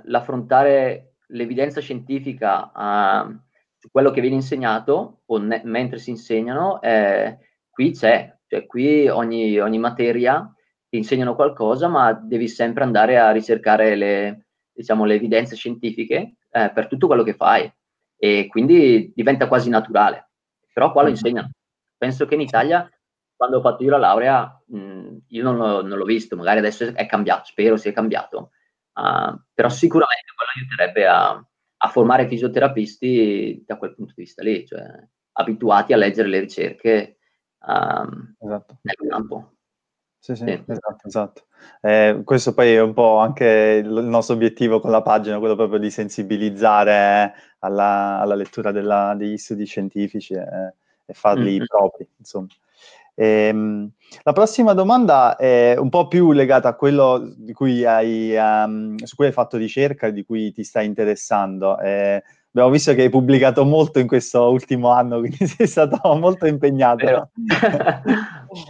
l'affrontare 0.04 1.12
l'evidenza 1.28 1.80
scientifica 1.80 2.70
uh, 2.74 3.38
su 3.78 3.88
quello 3.90 4.10
che 4.10 4.20
viene 4.20 4.36
insegnato 4.36 5.22
o 5.26 5.38
ne- 5.38 5.62
mentre 5.64 5.98
si 5.98 6.10
insegnano, 6.10 6.80
eh, 6.80 7.38
qui 7.70 7.92
c'è, 7.92 8.36
cioè 8.46 8.66
qui 8.66 9.08
ogni, 9.08 9.58
ogni, 9.58 9.78
materia 9.78 10.50
ti 10.88 10.96
insegnano 10.96 11.34
qualcosa, 11.34 11.88
ma 11.88 12.12
devi 12.12 12.48
sempre 12.48 12.84
andare 12.84 13.18
a 13.18 13.30
ricercare 13.30 13.94
le, 13.96 14.46
diciamo, 14.72 15.04
le 15.04 15.14
evidenze 15.14 15.56
scientifiche 15.56 16.36
eh, 16.50 16.70
per 16.72 16.86
tutto 16.86 17.06
quello 17.06 17.22
che 17.22 17.34
fai. 17.34 17.70
E 18.18 18.46
quindi 18.48 19.12
diventa 19.14 19.48
quasi 19.48 19.68
naturale, 19.68 20.30
però 20.72 20.92
qua 20.92 21.02
lo 21.02 21.08
mm. 21.08 21.12
insegnano. 21.12 21.50
Penso 21.98 22.26
che 22.26 22.34
in 22.34 22.40
Italia, 22.40 22.88
quando 23.34 23.58
ho 23.58 23.60
fatto 23.60 23.82
io 23.82 23.90
la 23.90 23.98
laurea, 23.98 24.62
mh, 24.66 25.16
io 25.28 25.42
non, 25.42 25.56
l'ho, 25.56 25.82
non 25.82 25.98
l'ho 25.98 26.04
visto, 26.04 26.36
magari 26.36 26.58
adesso 26.58 26.94
è 26.94 27.06
cambiato, 27.06 27.44
spero 27.44 27.76
sia 27.76 27.92
cambiato, 27.92 28.52
Uh, 28.96 29.38
però 29.52 29.68
sicuramente 29.68 30.32
quello 30.34 30.52
aiuterebbe 30.56 31.06
a, 31.06 31.46
a, 31.76 31.88
formare 31.88 32.28
fisioterapisti 32.28 33.62
da 33.66 33.76
quel 33.76 33.94
punto 33.94 34.14
di 34.16 34.22
vista 34.22 34.42
lì, 34.42 34.66
cioè 34.66 34.82
abituati 35.32 35.92
a 35.92 35.98
leggere 35.98 36.28
le 36.28 36.40
ricerche 36.40 37.18
um, 37.66 38.34
esatto. 38.38 38.78
nel 38.80 39.08
campo. 39.08 39.56
Sì, 40.18 40.34
sì, 40.34 40.44
sì. 40.44 40.64
esatto, 40.66 41.06
esatto. 41.06 41.46
Eh, 41.82 42.22
questo 42.24 42.54
poi 42.54 42.72
è 42.72 42.80
un 42.80 42.94
po' 42.94 43.18
anche 43.18 43.82
il 43.84 43.90
nostro 43.90 44.34
obiettivo 44.34 44.80
con 44.80 44.90
la 44.90 45.02
pagina, 45.02 45.38
quello 45.38 45.54
proprio 45.54 45.78
di 45.78 45.90
sensibilizzare 45.90 47.34
alla, 47.60 48.18
alla 48.18 48.34
lettura 48.34 48.72
della, 48.72 49.14
degli 49.14 49.36
studi 49.36 49.66
scientifici 49.66 50.32
e, 50.34 50.74
e 51.04 51.12
farli 51.12 51.58
mm-hmm. 51.58 51.66
propri, 51.66 52.08
insomma. 52.16 52.48
Ehm, 53.18 53.90
la 54.22 54.32
prossima 54.32 54.74
domanda 54.74 55.36
è 55.36 55.74
un 55.78 55.88
po' 55.88 56.06
più 56.06 56.32
legata 56.32 56.68
a 56.68 56.74
quello 56.74 57.34
cui 57.54 57.84
hai, 57.84 58.34
um, 58.36 58.94
su 59.02 59.16
cui 59.16 59.26
hai 59.26 59.32
fatto 59.32 59.56
ricerca 59.56 60.08
e 60.08 60.12
di 60.12 60.22
cui 60.24 60.52
ti 60.52 60.62
stai 60.62 60.84
interessando. 60.86 61.78
Eh, 61.80 62.22
abbiamo 62.56 62.70
visto 62.70 62.94
che 62.94 63.02
hai 63.02 63.10
pubblicato 63.10 63.66
molto 63.66 63.98
in 63.98 64.06
questo 64.06 64.50
ultimo 64.50 64.90
anno, 64.90 65.18
quindi 65.20 65.46
sei 65.46 65.66
stato 65.66 66.14
molto 66.14 66.46
impegnato. 66.46 67.28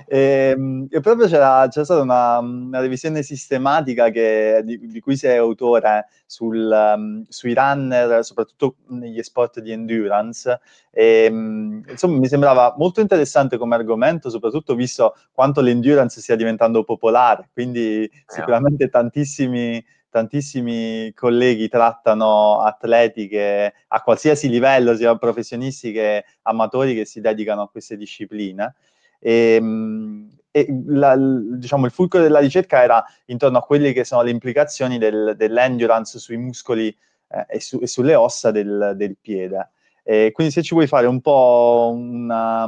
e, 0.08 0.50
ehm, 0.50 0.88
e, 0.90 1.00
proprio 1.00 1.28
c'era, 1.28 1.68
c'era 1.68 1.84
stata 1.84 2.00
una, 2.00 2.38
una, 2.38 2.80
revisione 2.80 3.22
sistematica 3.22 4.10
che, 4.10 4.62
di, 4.64 4.88
di, 4.88 5.00
cui 5.00 5.16
sei 5.16 5.36
autore 5.36 6.08
sul, 6.26 6.68
um, 6.68 7.24
sui 7.28 7.54
runner, 7.54 8.24
soprattutto 8.24 8.74
negli 8.88 9.22
sport 9.22 9.60
di 9.60 9.70
endurance. 9.70 10.58
E, 10.90 11.28
um, 11.30 11.80
insomma, 11.88 12.18
mi 12.18 12.26
sembrava 12.26 12.74
molto 12.76 13.00
interessante 13.00 13.56
come 13.56 13.76
argomento, 13.76 14.30
soprattutto 14.30 14.74
visto 14.74 15.14
quanto 15.32 15.60
l'endurance 15.60 16.20
stia 16.20 16.34
diventando 16.34 16.82
popolare, 16.82 17.50
quindi 17.52 18.10
sicuramente 18.26 18.88
tantissimi 18.88 19.84
tantissimi 20.16 21.12
colleghi 21.12 21.68
trattano 21.68 22.60
atleti 22.62 23.28
che 23.28 23.74
a 23.86 24.00
qualsiasi 24.00 24.48
livello, 24.48 24.96
sia 24.96 25.14
professionisti 25.16 25.92
che 25.92 26.24
amatori, 26.42 26.94
che 26.94 27.04
si 27.04 27.20
dedicano 27.20 27.62
a 27.62 27.68
queste 27.68 27.98
discipline. 27.98 28.74
E, 29.18 29.56
ehm, 29.56 30.30
e 30.50 30.66
la, 30.86 31.14
diciamo, 31.18 31.84
il 31.84 31.92
fulcro 31.92 32.22
della 32.22 32.38
ricerca 32.38 32.82
era 32.82 33.04
intorno 33.26 33.58
a 33.58 33.62
quelle 33.62 33.92
che 33.92 34.04
sono 34.04 34.22
le 34.22 34.30
implicazioni 34.30 34.96
del, 34.96 35.34
dell'endurance 35.36 36.18
sui 36.18 36.38
muscoli 36.38 36.88
eh, 37.28 37.46
e, 37.46 37.60
su, 37.60 37.78
e, 37.82 37.86
sulle 37.86 38.14
ossa 38.14 38.50
del, 38.50 38.94
del 38.96 39.18
piede. 39.20 39.72
E 40.02 40.30
quindi 40.32 40.50
se 40.54 40.62
ci 40.62 40.72
vuoi 40.74 40.86
fare 40.86 41.06
un 41.06 41.20
po' 41.20 41.92
una, 41.94 42.66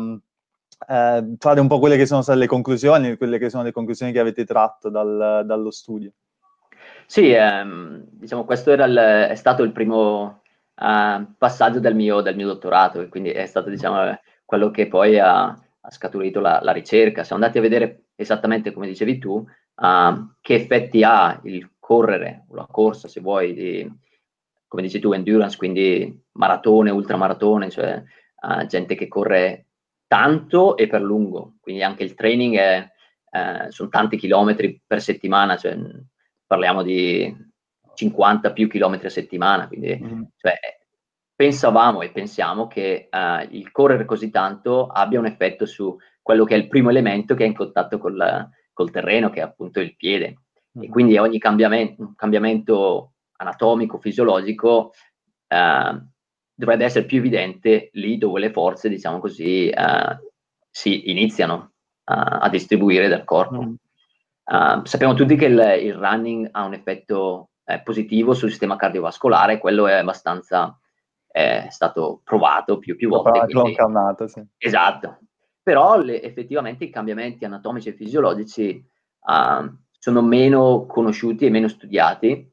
eh, 0.87 1.35
fare 1.39 1.61
un 1.61 1.67
po' 1.67 1.79
quelle 1.79 1.97
che 1.97 2.05
sono 2.05 2.21
state 2.21 2.39
le 2.39 2.47
conclusioni, 2.47 3.17
quelle 3.17 3.39
che 3.39 3.49
sono 3.49 3.63
le 3.63 3.73
conclusioni 3.73 4.13
che 4.13 4.21
avete 4.21 4.45
tratto 4.45 4.91
dal, 4.91 5.45
dallo 5.47 5.71
studio. 5.71 6.13
Sì, 7.11 7.31
ehm, 7.33 8.05
diciamo 8.11 8.45
questo 8.45 8.71
il, 8.71 8.97
è 9.31 9.35
stato 9.35 9.63
il 9.63 9.73
primo 9.73 10.43
uh, 10.75 11.35
passaggio 11.39 11.81
del 11.81 11.95
mio, 11.95 12.21
del 12.21 12.37
mio, 12.37 12.49
dottorato 12.49 13.01
e 13.01 13.09
quindi 13.09 13.31
è 13.31 13.47
stato 13.47 13.71
diciamo, 13.71 14.15
quello 14.45 14.71
che 14.71 14.89
poi 14.89 15.19
ha, 15.19 15.45
ha 15.47 15.91
scaturito 15.91 16.39
la, 16.41 16.61
la, 16.63 16.73
ricerca. 16.73 17.25
Siamo 17.25 17.43
andati 17.43 17.59
a 17.59 17.63
vedere 17.63 18.09
esattamente 18.15 18.73
come 18.73 18.87
dicevi 18.89 19.19
tu 19.19 19.37
uh, 19.37 20.35
che 20.43 20.55
effetti 20.55 21.03
ha 21.03 21.41
il 21.45 21.71
correre 21.79 22.45
o 22.51 22.57
la 22.57 22.67
corsa, 22.71 23.09
se 23.09 23.21
vuoi, 23.23 23.55
di, 23.55 23.91
come 24.67 24.83
dici 24.83 25.01
tu, 25.01 25.13
endurance, 25.13 25.57
quindi 25.57 26.15
maratone, 26.33 26.91
ultramaratone, 26.91 27.71
cioè 27.71 28.03
uh, 28.43 28.67
gente 28.67 28.95
che 28.95 29.09
corre 29.09 29.69
tanto 30.07 30.77
e 30.77 30.87
per 30.89 31.01
lungo, 31.01 31.55
quindi 31.61 31.83
anche 31.83 32.05
il 32.05 32.13
training 32.15 32.57
è, 32.57 32.91
eh, 33.31 33.71
sono 33.71 33.89
tanti 33.89 34.17
chilometri 34.19 34.83
per 34.87 35.01
settimana, 35.03 35.57
cioè 35.57 35.77
parliamo 36.49 36.83
di 36.83 37.33
50 37.95 38.53
più 38.53 38.69
chilometri 38.69 39.07
a 39.07 39.11
settimana, 39.11 39.69
quindi 39.69 40.01
mm. 40.03 40.23
cioè, 40.37 40.55
pensavamo 41.35 42.01
e 42.03 42.11
pensiamo 42.11 42.67
che 42.67 43.09
uh, 43.11 43.47
il 43.55 43.71
correre 43.71 44.05
così 44.07 44.31
tanto 44.31 44.87
abbia 44.87 45.19
un 45.19 45.27
effetto 45.27 45.67
su 45.67 45.97
quello 46.23 46.45
che 46.45 46.55
è 46.55 46.59
il 46.59 46.69
primo 46.69 46.91
elemento 46.91 47.35
che 47.35 47.45
è 47.45 47.47
in 47.47 47.55
contatto 47.55 47.99
col, 47.99 48.49
col 48.73 48.91
terreno, 48.91 49.31
che 49.31 49.41
è 49.41 49.43
appunto 49.43 49.81
il 49.81 49.95
piede. 49.95 50.39
Mm. 50.79 50.83
E 50.85 50.89
quindi 50.89 51.19
ogni 51.19 51.39
cambiamento, 51.39 52.15
cambiamento 52.17 53.13
anatomico, 53.37 53.99
fisiologico, 53.99 54.93
uh, 55.49 56.07
dovrebbe 56.55 56.85
essere 56.85 57.05
più 57.05 57.19
evidente 57.19 57.91
lì 57.93 58.17
dove 58.17 58.41
le 58.41 58.51
forze, 58.51 58.89
diciamo 58.89 59.19
così, 59.21 59.71
uh, 59.73 60.17
si 60.71 61.11
iniziano 61.11 61.73
a 62.11 62.49
distribuire 62.49 63.07
dal 63.07 63.25
corpo. 63.25 63.63
Mm. 63.63 63.75
Uh, 64.51 64.83
sappiamo 64.85 65.13
tutti 65.13 65.37
che 65.37 65.45
il, 65.45 65.79
il, 65.83 65.95
running 65.95 66.49
ha 66.53 66.65
un 66.65 66.73
effetto 66.73 67.51
eh, 67.65 67.81
positivo 67.81 68.33
sul 68.33 68.49
sistema 68.49 68.77
cardiovascolare, 68.77 69.59
quello 69.59 69.87
è 69.87 69.93
abbastanza 69.93 70.79
è 71.31 71.67
stato 71.69 72.23
provato 72.25 72.79
più, 72.79 72.97
più 72.97 73.11
volte. 73.11 73.41
Quindi... 73.53 73.75
Calmato, 73.75 74.27
sì. 74.27 74.43
Esatto. 74.57 75.19
Però 75.63 75.99
le, 75.99 76.23
effettivamente 76.23 76.85
i 76.85 76.91
cambiamenti 76.91 77.45
anatomici 77.45 77.91
e 77.91 77.93
fisiologici 77.93 78.83
uh, 79.21 79.71
sono 79.99 80.23
meno 80.23 80.87
conosciuti 80.87 81.45
e 81.45 81.51
meno 81.51 81.69
studiati 81.69 82.51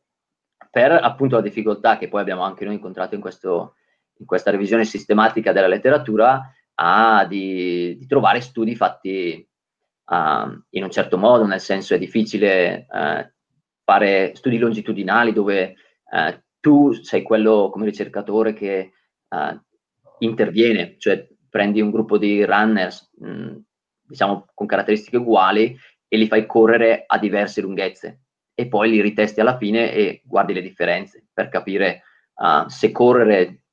per 0.69 0.91
appunto 0.91 1.35
la 1.35 1.41
difficoltà 1.41 1.97
che 1.97 2.09
poi 2.09 2.19
abbiamo 2.19 2.43
anche 2.43 2.65
noi 2.65 2.73
incontrato 2.73 3.15
in, 3.15 3.21
questo, 3.21 3.75
in 4.17 4.25
questa 4.25 4.51
revisione 4.51 4.83
sistematica 4.83 5.53
della 5.53 5.67
letteratura 5.67 6.51
a, 6.73 7.25
di, 7.25 7.95
di 7.97 8.05
trovare 8.05 8.41
studi 8.41 8.75
fatti 8.75 9.47
uh, 10.05 10.63
in 10.69 10.83
un 10.83 10.91
certo 10.91 11.17
modo, 11.17 11.45
nel 11.45 11.59
senso 11.59 11.93
è 11.93 11.97
difficile 11.97 12.85
uh, 12.89 13.27
fare 13.83 14.33
studi 14.35 14.57
longitudinali 14.57 15.33
dove 15.33 15.75
uh, 16.11 16.39
tu 16.59 16.93
sei 16.93 17.21
quello 17.21 17.69
come 17.71 17.85
ricercatore 17.85 18.53
che 18.53 18.91
eh, 19.29 19.61
interviene, 20.17 20.95
cioè 20.97 21.27
prendi 21.47 21.79
un 21.79 21.91
gruppo 21.91 22.17
di 22.17 22.43
runners, 22.43 23.11
mh, 23.19 23.29
mm, 23.29 23.55
diciamo, 24.07 24.47
con 24.51 24.65
caratteristiche 24.65 25.17
uguali 25.17 25.77
e 26.07 26.17
li 26.17 26.25
fai 26.25 26.47
correre 26.47 27.03
a 27.05 27.19
diverse 27.19 27.61
lunghezze 27.61 28.21
e 28.55 28.67
poi 28.67 28.89
li 28.89 29.01
ritesti 29.01 29.41
alla 29.41 29.57
fine 29.57 29.93
e 29.93 30.23
guardi 30.25 30.53
le 30.53 30.63
differenze 30.63 31.27
per 31.31 31.49
capire 31.49 32.01
se 32.67 32.91
correre 32.91 33.65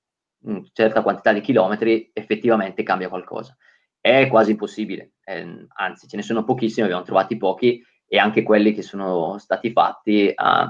una 0.44 0.62
certa 0.72 1.02
quantità 1.02 1.32
di 1.32 1.40
chilometri 1.40 2.10
effettivamente 2.12 2.82
cambia 2.82 3.08
qualcosa. 3.08 3.56
È 4.02 4.26
quasi 4.26 4.50
impossibile, 4.50 5.12
eh, 5.22 5.66
anzi 5.76 6.08
ce 6.08 6.16
ne 6.16 6.22
sono 6.22 6.42
pochissimi, 6.42 6.86
abbiamo 6.86 7.04
trovati 7.04 7.36
pochi 7.36 7.80
e 8.04 8.18
anche 8.18 8.42
quelli 8.42 8.72
che 8.72 8.82
sono 8.82 9.38
stati 9.38 9.70
fatti 9.70 10.34
uh, 10.36 10.68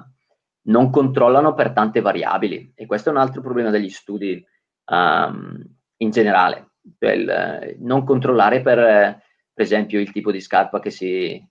non 0.65 0.91
controllano 0.91 1.55
per 1.55 1.73
tante 1.73 2.03
variabili 2.03 2.73
e 2.75 2.85
questo 2.85 3.09
è 3.09 3.13
un 3.13 3.19
altro 3.19 3.41
problema 3.41 3.71
degli 3.71 3.89
studi 3.89 4.45
um, 4.91 5.65
in 5.97 6.11
generale, 6.11 6.73
il, 6.99 7.77
non 7.79 8.05
controllare 8.05 8.61
per, 8.61 8.77
per 8.77 9.65
esempio 9.65 9.99
il 9.99 10.13
tipo 10.13 10.31
di 10.31 10.41
scarpa 10.41 10.79
che 10.79 10.91
si, 10.91 11.43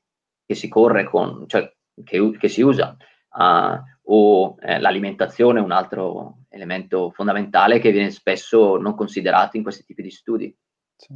che 0.45 0.53
si 0.53 0.67
corre 0.67 1.03
con, 1.05 1.45
cioè 1.47 1.67
che, 2.03 2.37
che 2.37 2.47
si 2.47 2.61
usa, 2.61 2.95
uh, 3.37 4.13
o 4.13 4.55
eh, 4.59 4.79
l'alimentazione 4.79 5.59
un 5.59 5.71
altro 5.71 6.43
elemento 6.49 7.09
fondamentale 7.09 7.79
che 7.79 7.91
viene 7.91 8.11
spesso 8.11 8.77
non 8.77 8.93
considerato 8.93 9.57
in 9.57 9.63
questi 9.63 9.83
tipi 9.83 10.03
di 10.03 10.11
studi. 10.11 10.55
Sì. 10.95 11.11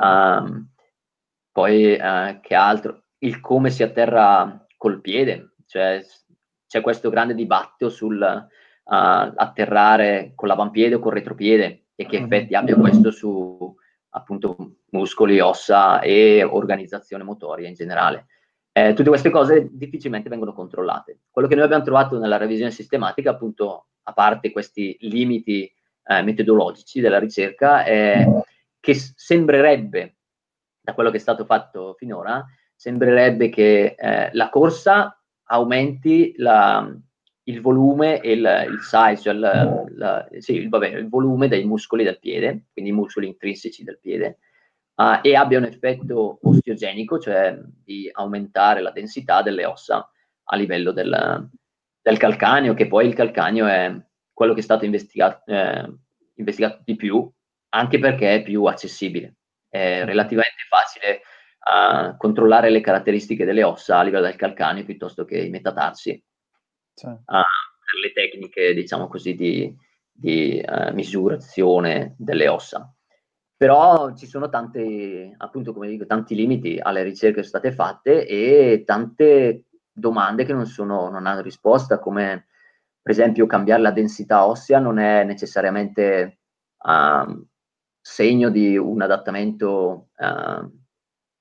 Um, 0.00 0.68
poi 1.52 1.92
uh, 1.92 2.40
che 2.40 2.54
altro? 2.54 3.04
Il 3.18 3.40
come 3.40 3.70
si 3.70 3.82
atterra 3.82 4.66
col 4.76 5.00
piede, 5.00 5.54
cioè 5.66 6.02
c'è 6.66 6.80
questo 6.80 7.10
grande 7.10 7.34
dibattito 7.34 7.88
sul 7.88 8.20
uh, 8.20 8.82
atterrare 8.84 10.32
con 10.34 10.48
l'avampiede 10.48 10.96
o 10.96 10.98
col 10.98 11.12
retropiede 11.12 11.86
e 11.94 12.06
che 12.06 12.18
effetti 12.18 12.54
abbia 12.54 12.76
questo 12.76 13.10
su 13.10 13.74
appunto 14.10 14.76
muscoli, 14.90 15.40
ossa 15.40 16.00
e 16.00 16.42
organizzazione 16.42 17.24
motoria 17.24 17.68
in 17.68 17.74
generale. 17.74 18.26
Eh, 18.72 18.92
tutte 18.92 19.08
queste 19.08 19.30
cose 19.30 19.68
difficilmente 19.70 20.28
vengono 20.28 20.52
controllate. 20.52 21.20
Quello 21.30 21.46
che 21.46 21.54
noi 21.54 21.64
abbiamo 21.64 21.84
trovato 21.84 22.18
nella 22.18 22.36
revisione 22.36 22.72
sistematica, 22.72 23.30
appunto, 23.30 23.86
a 24.02 24.12
parte 24.12 24.50
questi 24.50 24.96
limiti 25.00 25.72
eh, 26.06 26.22
metodologici 26.22 27.00
della 27.00 27.20
ricerca, 27.20 27.84
è 27.84 28.26
che 28.84 28.92
sembrerebbe, 28.94 30.16
da 30.78 30.92
quello 30.92 31.10
che 31.10 31.16
è 31.16 31.20
stato 31.20 31.46
fatto 31.46 31.94
finora, 31.96 32.44
sembrerebbe 32.76 33.48
che 33.48 33.94
eh, 33.96 34.28
la 34.32 34.50
corsa 34.50 35.18
aumenti 35.44 36.34
la, 36.36 36.94
il 37.44 37.62
volume 37.62 38.20
e 38.20 38.32
il, 38.32 38.66
il 38.68 38.80
size, 38.82 39.22
cioè 39.22 39.32
la, 39.32 39.84
la, 39.88 40.28
sì, 40.36 40.56
il, 40.56 40.68
vabbè, 40.68 40.88
il 40.88 41.08
volume 41.08 41.48
dei 41.48 41.64
muscoli 41.64 42.04
del 42.04 42.18
piede, 42.18 42.66
quindi 42.74 42.90
i 42.90 42.94
muscoli 42.94 43.26
intrinseci 43.26 43.84
del 43.84 43.98
piede, 43.98 44.40
uh, 44.96 45.18
e 45.22 45.34
abbia 45.34 45.56
un 45.56 45.64
effetto 45.64 46.40
osteogenico, 46.42 47.18
cioè 47.18 47.58
di 47.82 48.10
aumentare 48.12 48.82
la 48.82 48.90
densità 48.90 49.40
delle 49.40 49.64
ossa 49.64 50.06
a 50.44 50.56
livello 50.56 50.92
del, 50.92 51.48
del 52.02 52.18
calcaneo, 52.18 52.74
che 52.74 52.86
poi 52.86 53.06
il 53.06 53.14
calcaneo 53.14 53.64
è 53.64 53.98
quello 54.30 54.52
che 54.52 54.60
è 54.60 54.62
stato 54.62 54.84
investigato, 54.84 55.50
eh, 55.50 55.90
investigato 56.34 56.82
di 56.84 56.96
più, 56.96 57.32
anche 57.74 57.98
perché 57.98 58.36
è 58.36 58.42
più 58.42 58.64
accessibile. 58.64 59.34
È 59.68 60.04
relativamente 60.04 60.62
facile 60.68 61.20
uh, 61.64 62.16
controllare 62.16 62.70
le 62.70 62.80
caratteristiche 62.80 63.44
delle 63.44 63.64
ossa 63.64 63.98
a 63.98 64.02
livello 64.02 64.26
del 64.26 64.36
calcaneo 64.36 64.84
piuttosto 64.84 65.24
che 65.24 65.38
i 65.38 65.50
metatarsi. 65.50 66.22
Sì. 66.94 67.06
Uh, 67.06 67.24
per 67.26 68.00
le 68.00 68.12
tecniche, 68.12 68.72
diciamo 68.74 69.08
così, 69.08 69.34
di, 69.34 69.76
di 70.10 70.64
uh, 70.64 70.94
misurazione 70.94 72.14
delle 72.16 72.48
ossa. 72.48 72.88
Però 73.56 74.14
ci 74.14 74.26
sono 74.26 74.48
tante, 74.48 75.34
appunto, 75.36 75.72
come 75.72 75.88
dico, 75.88 76.06
tanti 76.06 76.34
limiti 76.34 76.78
alle 76.80 77.02
ricerche 77.02 77.40
che 77.40 77.46
sono 77.46 77.60
state 77.60 77.74
fatte 77.74 78.26
e 78.26 78.82
tante 78.84 79.64
domande 79.92 80.44
che 80.44 80.52
non, 80.52 80.66
sono, 80.66 81.08
non 81.08 81.26
hanno 81.26 81.40
risposta, 81.40 81.98
come 81.98 82.46
per 83.02 83.12
esempio 83.12 83.46
cambiare 83.46 83.82
la 83.82 83.90
densità 83.90 84.46
ossea 84.46 84.78
non 84.78 84.98
è 84.98 85.24
necessariamente 85.24 86.38
uh, 86.78 87.46
segno 88.06 88.50
di 88.50 88.76
un 88.76 89.00
adattamento 89.00 90.08
uh, 90.16 90.70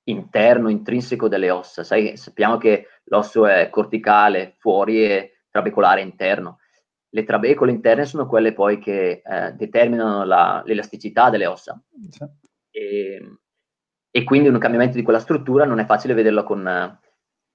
interno, 0.03 0.69
intrinseco 0.69 1.27
delle 1.27 1.49
ossa. 1.49 1.83
Sai, 1.83 2.15
sappiamo 2.15 2.57
che 2.57 2.87
l'osso 3.05 3.45
è 3.45 3.69
corticale 3.69 4.55
fuori 4.59 5.03
e 5.03 5.41
trabecolare 5.49 6.01
interno 6.01 6.59
le 7.13 7.23
trabecole 7.23 7.71
interne 7.71 8.05
sono 8.05 8.27
quelle 8.27 8.53
poi 8.53 8.79
che 8.79 9.21
eh, 9.23 9.51
determinano 9.53 10.23
la, 10.23 10.63
l'elasticità 10.65 11.29
delle 11.29 11.45
ossa. 11.45 11.79
Sì. 12.09 12.25
E, 12.71 13.37
e, 14.09 14.23
quindi 14.23 14.49
un 14.49 14.57
cambiamento 14.57 14.97
di 14.97 15.03
quella 15.03 15.19
struttura 15.19 15.65
non 15.65 15.79
è 15.79 15.85
facile 15.85 16.15
vederlo 16.15 16.43
con, 16.43 16.99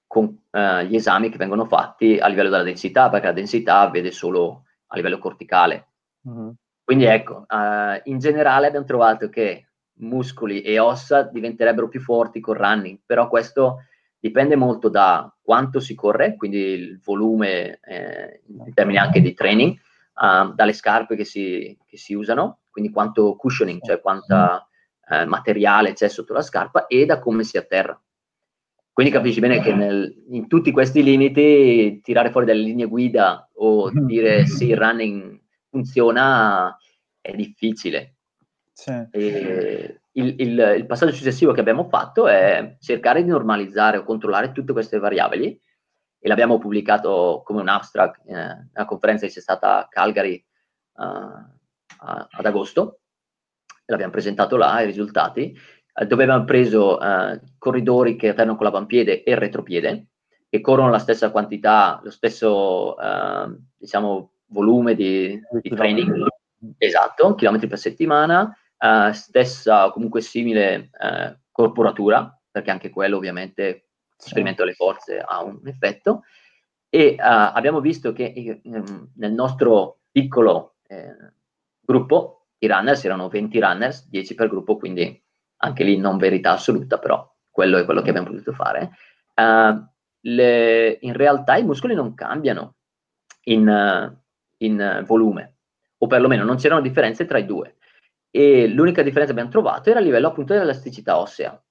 con 0.07 0.23
uh, 0.23 0.81
gli 0.83 0.95
esami 0.95 1.29
che 1.29 1.37
vengono 1.37 1.65
fatti 1.65 2.17
a 2.17 2.27
livello 2.27 2.49
della 2.49 2.63
densità, 2.63 3.09
perché 3.09 3.27
la 3.27 3.33
densità 3.33 3.89
vede 3.89 4.11
solo 4.11 4.63
a 4.87 4.95
livello 4.95 5.17
corticale. 5.17 5.87
Uh-huh. 6.21 6.55
Quindi 6.89 7.05
ecco, 7.05 7.45
uh, 7.47 8.01
in 8.05 8.17
generale 8.17 8.65
abbiamo 8.65 8.83
trovato 8.87 9.29
che 9.29 9.67
muscoli 9.99 10.61
e 10.61 10.79
ossa 10.79 11.21
diventerebbero 11.21 11.87
più 11.87 12.01
forti 12.01 12.39
col 12.39 12.57
running, 12.57 13.01
però 13.05 13.29
questo 13.29 13.83
dipende 14.17 14.55
molto 14.55 14.89
da 14.89 15.31
quanto 15.39 15.79
si 15.79 15.93
corre, 15.93 16.35
quindi 16.35 16.57
il 16.57 16.99
volume 17.03 17.77
eh, 17.83 18.41
in 18.47 18.73
termini 18.73 18.97
anche 18.97 19.21
di 19.21 19.35
training, 19.35 19.77
uh, 20.15 20.51
dalle 20.55 20.73
scarpe 20.73 21.15
che 21.15 21.25
si, 21.25 21.77
che 21.85 21.95
si, 21.95 22.15
usano, 22.15 22.61
quindi 22.71 22.89
quanto 22.89 23.35
cushioning, 23.35 23.83
cioè 23.83 24.01
quanto 24.01 24.67
eh, 25.11 25.25
materiale 25.25 25.93
c'è 25.93 26.07
sotto 26.07 26.33
la 26.33 26.41
scarpa 26.41 26.87
e 26.87 27.05
da 27.05 27.19
come 27.19 27.43
si 27.43 27.57
atterra. 27.57 28.01
Quindi 28.91 29.13
capisci 29.13 29.39
bene 29.39 29.61
che 29.61 29.75
nel, 29.75 30.11
in 30.29 30.47
tutti 30.47 30.71
questi 30.71 31.03
limiti 31.03 31.99
tirare 32.01 32.31
fuori 32.31 32.47
delle 32.47 32.63
linee 32.63 32.87
guida 32.87 33.47
o 33.53 33.91
dire 33.93 34.47
sì, 34.47 34.69
il 34.69 34.77
running 34.77 35.39
funziona 35.69 36.75
è 37.21 37.33
difficile. 37.33 38.15
Sì. 38.73 39.07
E, 39.11 40.01
il, 40.13 40.35
il, 40.39 40.75
il, 40.77 40.85
passaggio 40.85 41.13
successivo 41.13 41.51
che 41.51 41.59
abbiamo 41.59 41.87
fatto 41.87 42.27
è 42.27 42.77
cercare 42.79 43.23
di 43.23 43.29
normalizzare 43.29 43.97
o 43.97 44.03
controllare 44.03 44.51
tutte 44.51 44.73
queste 44.73 44.97
variabili 44.97 45.61
e 46.21 46.27
l'abbiamo 46.27 46.57
pubblicato 46.57 47.41
come 47.45 47.61
un 47.61 47.67
abstract 47.67 48.21
eh, 48.25 48.33
nella 48.33 48.85
conferenza 48.85 49.25
che 49.25 49.31
c'è 49.31 49.39
stata 49.39 49.79
a 49.79 49.87
Calgary 49.87 50.43
a, 50.93 51.49
ad 51.99 52.45
agosto 52.45 52.99
l'abbiamo 53.89 54.11
presentato 54.11 54.55
là, 54.55 54.81
i 54.81 54.85
risultati, 54.85 55.55
eh, 55.93 56.05
dove 56.05 56.23
abbiamo 56.23 56.45
preso 56.45 56.99
eh, 56.99 57.41
corridori 57.57 58.15
che 58.15 58.29
alternano 58.29 58.57
con 58.57 58.65
l'avampiede 58.65 59.23
e 59.23 59.31
il 59.31 59.37
retropiede, 59.37 60.07
che 60.49 60.61
corrono 60.61 60.89
la 60.89 60.99
stessa 60.99 61.31
quantità, 61.31 61.99
lo 62.03 62.11
stesso 62.11 62.97
eh, 62.99 63.57
diciamo, 63.77 64.33
volume 64.49 64.95
di, 64.95 65.39
di 65.61 65.69
training, 65.69 66.27
esatto, 66.77 67.35
chilometri 67.35 67.67
per 67.67 67.77
settimana, 67.77 68.55
uh, 68.77 69.11
stessa 69.11 69.85
o 69.85 69.91
comunque 69.91 70.21
simile 70.21 70.89
uh, 70.99 71.35
corporatura, 71.51 72.37
perché 72.51 72.71
anche 72.71 72.89
quello 72.89 73.17
ovviamente 73.17 73.89
l'esperimento 74.17 74.63
delle 74.63 74.75
forze 74.75 75.19
ha 75.19 75.43
un 75.43 75.59
effetto, 75.65 76.23
e 76.89 77.15
uh, 77.17 77.21
abbiamo 77.21 77.81
visto 77.81 78.13
che 78.13 78.61
um, 78.63 79.11
nel 79.15 79.31
nostro 79.31 79.99
piccolo 80.11 80.77
eh, 80.87 81.15
gruppo 81.79 82.47
i 82.57 82.67
runners 82.67 83.05
erano 83.05 83.29
20 83.29 83.59
runners, 83.59 84.09
10 84.09 84.35
per 84.35 84.49
gruppo, 84.49 84.77
quindi 84.77 85.23
anche 85.57 85.83
lì 85.83 85.97
non 85.97 86.17
verità 86.17 86.53
assoluta, 86.53 86.97
però 86.97 87.31
quello 87.49 87.77
è 87.77 87.85
quello 87.85 88.01
che 88.01 88.09
abbiamo 88.09 88.29
potuto 88.29 88.53
fare. 88.53 88.91
Uh, 89.35 89.85
le, 90.21 90.97
in 91.01 91.13
realtà 91.13 91.55
i 91.57 91.63
muscoli 91.63 91.93
non 91.93 92.13
cambiano 92.15 92.75
in, 93.43 93.67
uh, 93.67 94.17
in 94.59 95.03
volume, 95.05 95.57
o 95.97 96.07
perlomeno 96.07 96.43
non 96.43 96.57
c'erano 96.57 96.81
differenze 96.81 97.25
tra 97.25 97.37
i 97.37 97.45
due 97.45 97.75
e 98.31 98.67
l'unica 98.67 99.01
differenza 99.01 99.33
che 99.33 99.39
abbiamo 99.39 99.49
trovato 99.49 99.89
era 99.89 99.99
a 99.99 100.03
livello 100.03 100.27
appunto 100.27 100.53
dell'elasticità 100.53 101.17
ossea. 101.17 101.61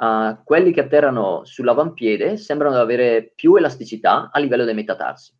Uh, 0.00 0.38
quelli 0.44 0.72
che 0.72 0.82
atterrano 0.82 1.44
sull'avampiede 1.44 2.36
sembrano 2.36 2.76
avere 2.76 3.32
più 3.34 3.56
elasticità 3.56 4.30
a 4.32 4.38
livello 4.38 4.64
dei 4.64 4.74
metatarsi, 4.74 5.36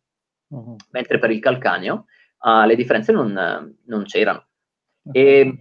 uh-huh. 0.49 0.75
mentre 0.91 1.17
per 1.17 1.31
il 1.31 1.39
calcaneo 1.39 2.05
uh, 2.39 2.65
le 2.65 2.75
differenze 2.75 3.13
non, 3.13 3.77
non 3.85 4.03
c'erano. 4.03 4.47
Uh-huh. 5.03 5.11
E 5.13 5.57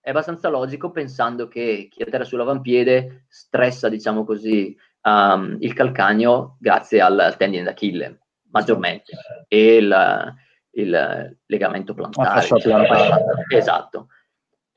è 0.00 0.10
abbastanza 0.10 0.48
logico 0.48 0.92
pensando 0.92 1.48
che 1.48 1.88
chi 1.90 2.02
atterra 2.02 2.22
sull'avampiede 2.22 3.24
stressa, 3.26 3.88
diciamo 3.88 4.24
così, 4.24 4.76
um, 5.02 5.56
il 5.58 5.72
calcaneo 5.72 6.56
grazie 6.60 7.00
al 7.00 7.34
tendine 7.36 7.64
d'Achille, 7.64 8.20
maggiormente, 8.50 9.16
e 9.48 9.76
il, 9.76 10.34
il 10.72 11.38
legamento 11.46 11.94
plantare. 11.94 12.40
Diciamo, 12.40 12.84
esatto 13.48 14.08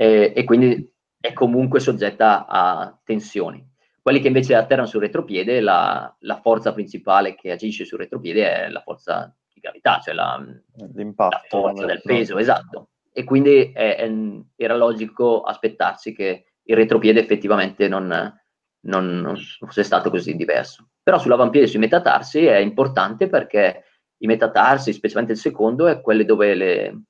eh, 0.02 0.34
e 0.36 0.44
quindi 0.46 0.92
è 1.20 1.32
comunque 1.32 1.80
soggetta 1.80 2.48
a 2.48 3.00
tensioni. 3.04 3.64
Quelli 4.02 4.20
che 4.20 4.28
invece 4.28 4.56
atterrano 4.56 4.88
sul 4.88 5.02
retropiede, 5.02 5.60
la, 5.60 6.12
la 6.22 6.40
forza 6.42 6.74
principale 6.74 7.36
che 7.36 7.52
agisce 7.52 7.86
sul 7.86 8.00
retropiede 8.00 8.52
è 8.52 8.70
la 8.70 8.82
forza 8.82 9.32
di 9.54 9.60
gravità, 9.60 10.00
cioè 10.00 10.16
la, 10.16 10.44
la 10.76 11.42
forza 11.48 11.86
del 11.86 12.02
peso, 12.04 12.40
esatto. 12.40 12.90
E 13.14 13.24
quindi 13.24 13.72
è, 13.72 13.98
è, 13.98 14.12
era 14.56 14.76
logico 14.76 15.44
aspettarsi 15.44 16.16
che 16.16 16.46
il 16.64 16.76
retropiede 16.76 17.20
effettivamente 17.20 17.88
non, 17.88 18.08
non, 18.08 19.20
non 19.20 19.38
fosse 19.60 19.84
stato 19.84 20.10
così 20.10 20.36
diverso. 20.36 20.90
Però 21.04 21.20
sull'avampiede 21.20 21.68
e 21.68 21.70
sui 21.70 21.80
metatarsi 21.80 22.44
è 22.44 22.58
importante 22.58 23.28
perché 23.28 23.84
i 24.22 24.28
metatarsi, 24.28 24.94
specialmente 24.94 25.34
il 25.34 25.40
secondo, 25.40 25.88
è 25.88 26.02
quelli 26.02 26.26
dove 26.26 26.54
le, 26.54 27.02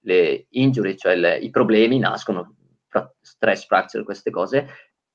le 0.00 0.46
injury, 0.50 0.96
cioè 0.96 1.16
le, 1.16 1.38
i 1.38 1.50
problemi 1.50 1.98
nascono, 1.98 2.54
fra 2.88 3.12
stress 3.20 3.66
fracture, 3.66 4.04
queste 4.04 4.30
cose, 4.30 4.68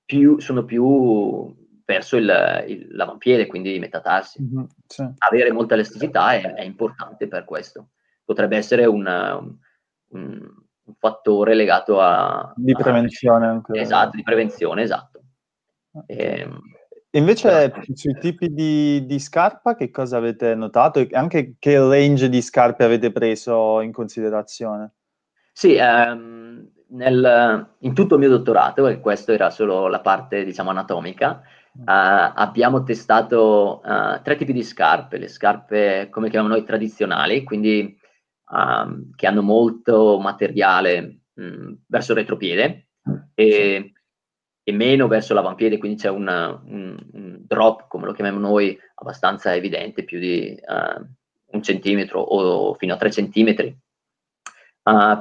più, 0.04 0.40
sono 0.40 0.66
più 0.66 1.54
verso 1.86 2.18
il, 2.18 2.66
il, 2.68 2.96
l'avampiede, 2.96 3.48
quindi 3.48 3.76
i 3.76 3.80
metatarsi. 3.80 4.42
Mm-hmm, 4.42 4.66
sì. 4.86 5.08
Avere 5.20 5.52
molta 5.52 5.76
elasticità 5.76 6.34
è, 6.34 6.54
è, 6.54 6.64
importante 6.64 7.28
per 7.28 7.46
questo. 7.46 7.92
Potrebbe 8.26 8.58
essere 8.58 8.86
un, 8.86 9.06
un, 9.06 10.54
un 10.84 10.94
fattore 10.98 11.54
legato 11.54 12.02
a... 12.02 12.52
Di 12.56 12.74
prevenzione 12.74 13.46
a, 13.46 13.50
anche. 13.52 13.80
Esatto, 13.80 14.18
di 14.18 14.24
prevenzione, 14.24 14.82
esatto. 14.82 15.22
E, 16.06 16.50
ehm, 17.18 17.24
Invece 17.24 17.74
sui 17.94 18.18
tipi 18.20 18.48
di, 18.50 19.06
di, 19.06 19.20
scarpa 19.20 19.76
che 19.76 19.90
cosa 19.90 20.18
avete 20.18 20.56
notato? 20.56 21.00
E 21.00 21.10
anche 21.12 21.56
che 21.60 21.80
range 21.80 22.30
di 22.30 22.42
scarpe 22.42 22.84
avete 22.84 23.12
preso 23.12 23.82
in 23.82 23.92
considerazione? 23.92 24.94
Sì, 25.52 25.76
ehm, 25.76 26.70
nel, 26.90 27.68
in 27.80 27.94
tutto 27.94 28.16
il 28.16 28.20
mio 28.20 28.30
dottorato, 28.30 28.88
e 28.88 29.00
questa 29.00 29.34
era 29.34 29.50
solo 29.50 29.88
la 29.88 30.02
parte 30.02 30.44
diciamo 30.44 30.70
anatomica, 30.70 31.42
uh, 31.74 31.84
abbiamo 31.86 32.84
testato 32.84 33.82
uh, 33.84 34.22
tre 34.22 34.36
tipi 34.36 34.54
di 34.54 34.64
scarpe, 34.64 35.18
le 35.18 35.28
scarpe 35.28 36.08
come 36.10 36.30
chiamiamo 36.30 36.54
noi 36.54 36.64
tradizionali, 36.64 37.44
quindi 37.44 37.98
uh, 38.50 39.10
che 39.16 39.28
hanno 39.28 39.42
molto 39.42 40.20
materiale 40.20 41.22
mh, 41.34 41.74
verso 41.88 42.12
il 42.14 42.20
retropiede 42.20 42.88
e, 43.34 43.94
e, 44.68 44.74
meno 44.74 45.08
verso 45.08 45.34
l'avampiede, 45.34 45.78
quindi 45.78 46.02
c'è 46.02 46.10
una, 46.10 46.50
un, 46.50 46.98
un, 47.14 47.38
drop, 47.48 47.88
come 47.88 48.06
lo 48.06 48.12
chiamiamo 48.12 48.40
noi, 48.40 48.78
abbastanza 48.96 49.56
evidente, 49.56 50.04
più 50.04 50.20
di 50.20 50.60
un 51.50 51.64
centimetro 51.64 52.20
o 52.20 52.74
fino 52.74 52.94
a 52.94 52.98
tre 52.98 53.10
centimetri. 53.10 53.74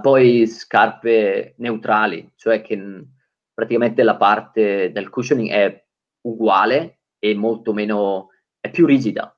poi 0.02 0.46
scarpe 0.48 1.54
neutrali, 1.58 2.32
cioè 2.34 2.60
che 2.60 3.04
praticamente 3.54 4.02
la 4.02 4.16
parte 4.16 4.90
del 4.90 5.08
cushioning 5.08 5.50
è 5.50 5.84
uguale 6.22 7.02
e 7.20 7.34
molto 7.36 7.72
meno, 7.72 8.30
è 8.58 8.68
più 8.70 8.84
rigida, 8.84 9.32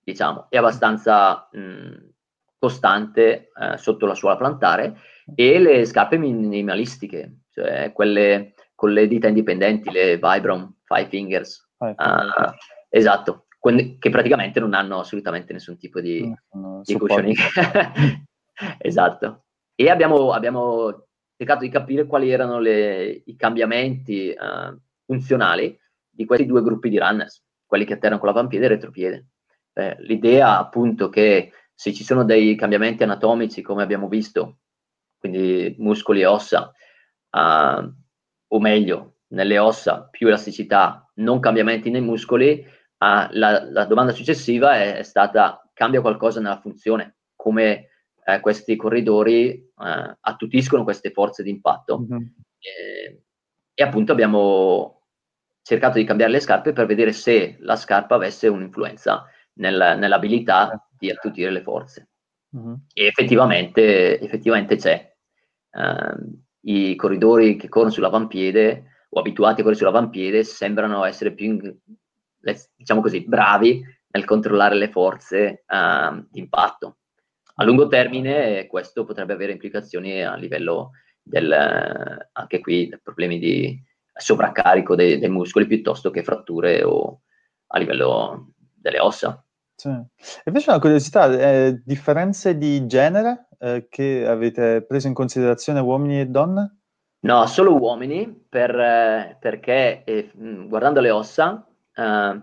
diciamo, 0.00 0.46
è 0.48 0.58
abbastanza 0.58 1.48
mh, 1.50 2.12
costante 2.56 3.50
eh, 3.52 3.76
sotto 3.78 4.06
la 4.06 4.14
suola 4.14 4.36
plantare 4.36 4.96
e 5.34 5.58
le 5.58 5.84
scarpe 5.84 6.18
minimalistiche, 6.18 7.40
cioè 7.50 7.90
quelle 7.92 8.54
con 8.84 8.92
le 8.92 9.08
dita 9.08 9.28
indipendenti, 9.28 9.90
le 9.90 10.18
Vibram 10.18 10.76
Five 10.84 11.08
Fingers, 11.08 11.70
Five 11.78 11.94
uh, 11.96 12.52
esatto, 12.90 13.46
che 13.98 14.10
praticamente 14.10 14.60
non 14.60 14.74
hanno 14.74 14.98
assolutamente 14.98 15.54
nessun 15.54 15.78
tipo 15.78 16.02
di, 16.02 16.30
no, 16.52 16.82
di 16.84 16.98
cushioning. 16.98 17.34
esatto. 18.76 19.44
E 19.74 19.88
abbiamo, 19.88 20.32
abbiamo, 20.32 21.06
cercato 21.34 21.60
di 21.60 21.70
capire 21.70 22.04
quali 22.04 22.30
erano 22.30 22.58
le, 22.58 23.22
i 23.24 23.34
cambiamenti 23.36 24.34
uh, 24.38 24.78
funzionali 25.06 25.78
di 26.10 26.26
questi 26.26 26.44
due 26.44 26.60
gruppi 26.60 26.90
di 26.90 26.98
runners, 26.98 27.42
quelli 27.64 27.86
che 27.86 27.94
atterrano 27.94 28.20
con 28.20 28.28
l'avampiede 28.28 28.66
e 28.66 28.68
il 28.68 28.74
retropiede. 28.74 29.26
Eh, 29.72 29.96
l'idea 30.00 30.58
appunto 30.58 31.08
che 31.08 31.52
se 31.72 31.94
ci 31.94 32.04
sono 32.04 32.22
dei 32.22 32.54
cambiamenti 32.54 33.02
anatomici, 33.02 33.62
come 33.62 33.82
abbiamo 33.82 34.08
visto, 34.08 34.58
quindi 35.18 35.74
muscoli 35.78 36.20
e 36.20 36.26
ossa, 36.26 36.70
uh, 37.30 38.03
o 38.54 38.60
meglio, 38.60 39.16
nelle 39.28 39.58
ossa 39.58 40.08
più 40.08 40.28
elasticità, 40.28 41.10
non 41.14 41.40
cambiamenti 41.40 41.90
nei 41.90 42.00
muscoli, 42.00 42.64
uh, 42.64 43.26
la, 43.30 43.64
la, 43.68 43.84
domanda 43.84 44.12
successiva 44.12 44.76
è, 44.76 44.96
è, 44.96 45.02
stata 45.02 45.68
cambia 45.72 46.00
qualcosa 46.00 46.40
nella 46.40 46.60
funzione, 46.60 47.16
come 47.34 47.88
eh, 48.24 48.40
questi 48.40 48.76
corridori 48.76 49.50
eh, 49.50 50.16
attutiscono 50.20 50.84
queste 50.84 51.10
forze 51.10 51.42
di 51.42 51.50
impatto. 51.50 52.00
Mm-hmm. 52.00 52.22
E, 52.58 53.22
e 53.74 53.82
appunto 53.82 54.12
abbiamo 54.12 55.08
cercato 55.62 55.98
di 55.98 56.04
cambiare 56.04 56.30
le 56.30 56.40
scarpe 56.40 56.72
per 56.72 56.86
vedere 56.86 57.12
se 57.12 57.56
la 57.58 57.74
scarpa 57.74 58.14
avesse 58.14 58.46
un'influenza 58.46 59.26
nel, 59.54 59.96
nell'abilità 59.98 60.88
di 60.96 61.10
attutire 61.10 61.50
le 61.50 61.62
forze. 61.62 62.08
Uh-huh. 62.50 62.78
E 62.92 63.06
effettivamente, 63.06 64.20
effettivamente 64.20 64.76
c'è. 64.76 65.12
Uh, 65.72 66.43
I 66.64 66.94
corridori 66.96 67.56
che 67.56 67.68
corrono 67.68 67.92
sull'avampiede 67.92 68.84
o 69.10 69.20
abituati 69.20 69.60
a 69.60 69.64
correre 69.64 69.78
sull'avampiede 69.78 70.44
sembrano 70.44 71.04
essere 71.04 71.32
più, 71.32 71.58
diciamo 72.76 73.00
così, 73.00 73.24
bravi 73.24 73.82
nel 74.08 74.24
controllare 74.24 74.74
le 74.76 74.90
forze 74.90 75.64
uh, 75.66 76.26
di 76.30 76.40
impatto. 76.40 76.98
A 77.56 77.64
lungo 77.64 77.86
termine 77.86 78.66
questo 78.66 79.04
potrebbe 79.04 79.32
avere 79.32 79.52
implicazioni 79.52 80.22
a 80.22 80.34
livello 80.34 80.92
del, 81.22 81.52
anche 82.32 82.60
qui, 82.60 82.90
problemi 83.02 83.38
di, 83.38 83.80
sovraccarico 84.14 84.94
dei, 84.94 85.18
dei, 85.18 85.28
muscoli 85.28 85.66
piuttosto 85.66 86.10
che 86.10 86.22
fratture 86.22 86.82
o 86.82 87.22
a 87.68 87.78
livello 87.78 88.52
delle 88.56 89.00
ossa. 89.00 89.44
Sì. 89.74 89.90
Invece 90.44 90.70
una 90.70 90.78
curiosità, 90.78 91.32
eh, 91.32 91.82
differenze 91.84 92.56
di 92.56 92.86
genere 92.86 93.48
eh, 93.64 93.86
che 93.88 94.26
avete 94.26 94.82
preso 94.82 95.06
in 95.06 95.14
considerazione 95.14 95.80
uomini 95.80 96.20
e 96.20 96.26
donne? 96.26 96.80
No, 97.20 97.46
solo 97.46 97.74
uomini, 97.74 98.46
per, 98.46 98.78
eh, 98.78 99.38
perché 99.40 100.04
eh, 100.04 100.30
guardando 100.66 101.00
le 101.00 101.10
ossa, 101.10 101.66
eh, 101.94 102.42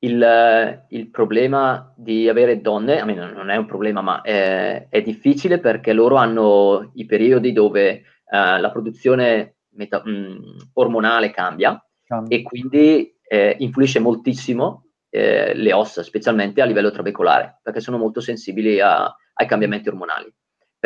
il, 0.00 0.84
il, 0.88 1.10
problema 1.10 1.92
di 1.96 2.28
avere 2.28 2.60
donne, 2.60 3.00
a 3.00 3.04
me 3.04 3.14
non 3.14 3.50
è 3.50 3.56
un 3.56 3.66
problema, 3.66 4.00
ma 4.00 4.20
è, 4.22 4.88
è 4.88 5.00
difficile 5.02 5.60
perché 5.60 5.92
loro 5.92 6.16
hanno 6.16 6.90
i 6.94 7.06
periodi 7.06 7.52
dove 7.52 7.88
eh, 7.88 8.02
la 8.28 8.70
produzione 8.72 9.58
meta- 9.74 10.02
mh, 10.04 10.10
mm, 10.10 10.36
ormonale 10.72 11.30
cambia, 11.30 11.80
cambia, 12.04 12.36
e 12.36 12.42
quindi 12.42 13.16
eh, 13.22 13.54
influisce 13.60 14.00
moltissimo 14.00 14.88
eh, 15.08 15.54
le 15.54 15.72
ossa, 15.72 16.02
specialmente 16.02 16.60
a 16.60 16.64
livello 16.64 16.90
trabecolare, 16.90 17.60
perché 17.62 17.78
sono 17.78 17.98
molto 17.98 18.20
sensibili 18.20 18.80
a, 18.80 19.04
ai 19.04 19.46
cambiamenti 19.46 19.88
ormonali 19.88 20.34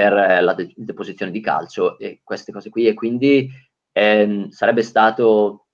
per 0.01 0.15
eh, 0.15 0.41
la 0.41 0.55
de- 0.55 0.73
deposizione 0.75 1.31
di 1.31 1.43
calcio 1.43 1.99
e 1.99 2.23
queste 2.25 2.53
cose 2.53 2.71
qui. 2.71 2.87
E 2.87 2.95
quindi 2.95 3.51
ehm, 3.93 4.49
sarebbe 4.49 4.83
stato 4.83 5.67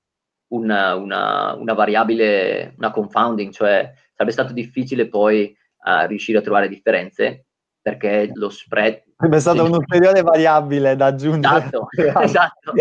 una, 0.48 0.96
una, 0.96 1.54
una, 1.54 1.74
variabile, 1.74 2.74
una 2.76 2.90
confounding, 2.90 3.52
cioè 3.52 3.92
sarebbe 4.12 4.32
stato 4.32 4.52
difficile 4.52 5.08
poi 5.08 5.56
uh, 5.84 6.06
riuscire 6.06 6.38
a 6.38 6.40
trovare 6.40 6.68
differenze 6.68 7.46
perché 7.80 8.30
lo 8.34 8.48
spread... 8.48 9.04
Sarebbe 9.16 9.38
stata 9.38 9.62
un'ulteriore 9.62 10.22
variabile 10.22 10.96
da 10.96 11.06
aggiungere. 11.06 11.58
Esatto, 11.58 11.86
esatto. 12.20 12.72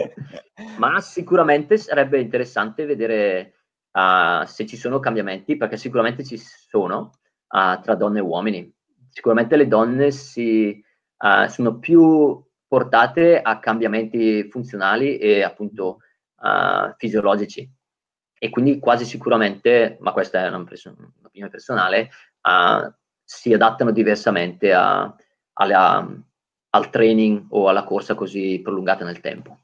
Ma 0.79 0.99
sicuramente 0.99 1.77
sarebbe 1.77 2.19
interessante 2.19 2.86
vedere 2.86 3.53
uh, 3.91 4.45
se 4.45 4.65
ci 4.65 4.77
sono 4.77 4.99
cambiamenti, 4.99 5.58
perché 5.58 5.77
sicuramente 5.77 6.23
ci 6.23 6.38
sono 6.38 7.12
uh, 7.49 7.79
tra 7.81 7.93
donne 7.93 8.17
e 8.17 8.23
uomini. 8.23 8.73
Sicuramente 9.10 9.55
le 9.55 9.67
donne 9.67 10.10
si, 10.10 10.84
uh, 11.25 11.47
sono 11.47 11.79
più 11.79 12.41
portate 12.67 13.41
a 13.41 13.59
cambiamenti 13.59 14.47
funzionali 14.49 15.17
e 15.17 15.43
appunto 15.43 15.99
fisiologici. 16.97 17.67
E 18.38 18.49
quindi 18.51 18.77
quasi 18.77 19.03
sicuramente, 19.03 19.97
ma 20.01 20.11
questa 20.11 20.43
è 20.43 20.47
un'opinione 20.49 21.49
personale, 21.49 22.09
si 23.23 23.51
adattano 23.51 23.89
diversamente 23.89 24.71
a, 24.71 25.11
alla, 25.53 26.07
al 26.69 26.89
training 26.91 27.47
o 27.49 27.67
alla 27.67 27.83
corsa 27.83 28.13
così 28.13 28.59
prolungata 28.61 29.03
nel 29.03 29.21
tempo. 29.21 29.57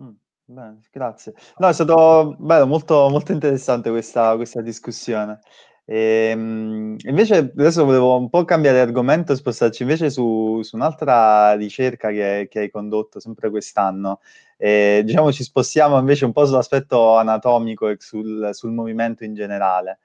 Mm, 0.00 0.12
bene, 0.44 0.80
grazie. 0.90 1.34
No, 1.58 1.68
è 1.68 1.72
stato 1.74 2.34
bello, 2.38 2.66
molto, 2.66 3.08
molto 3.10 3.32
interessante 3.32 3.90
questa, 3.90 4.34
questa 4.36 4.62
discussione. 4.62 5.40
E, 5.86 6.32
um, 6.34 6.96
invece 7.04 7.36
adesso 7.36 7.84
volevo 7.84 8.16
un 8.16 8.30
po' 8.30 8.44
cambiare 8.44 8.80
argomento 8.80 9.32
e 9.32 9.36
spostarci 9.36 9.82
invece 9.82 10.08
su, 10.08 10.62
su 10.62 10.76
un'altra 10.76 11.52
ricerca 11.54 12.08
che, 12.10 12.46
che, 12.50 12.60
hai 12.60 12.70
condotto 12.70 13.20
sempre 13.20 13.50
quest'anno. 13.50 14.20
E, 14.56 15.02
diciamo 15.04 15.30
ci 15.30 15.42
spostiamo 15.42 15.98
invece 15.98 16.24
un 16.24 16.32
po' 16.32 16.46
sull'aspetto 16.46 17.16
anatomico 17.16 17.88
e 17.88 17.96
sul, 17.98 18.50
sul 18.52 18.72
movimento 18.72 19.24
in 19.24 19.34
generale. 19.34 19.98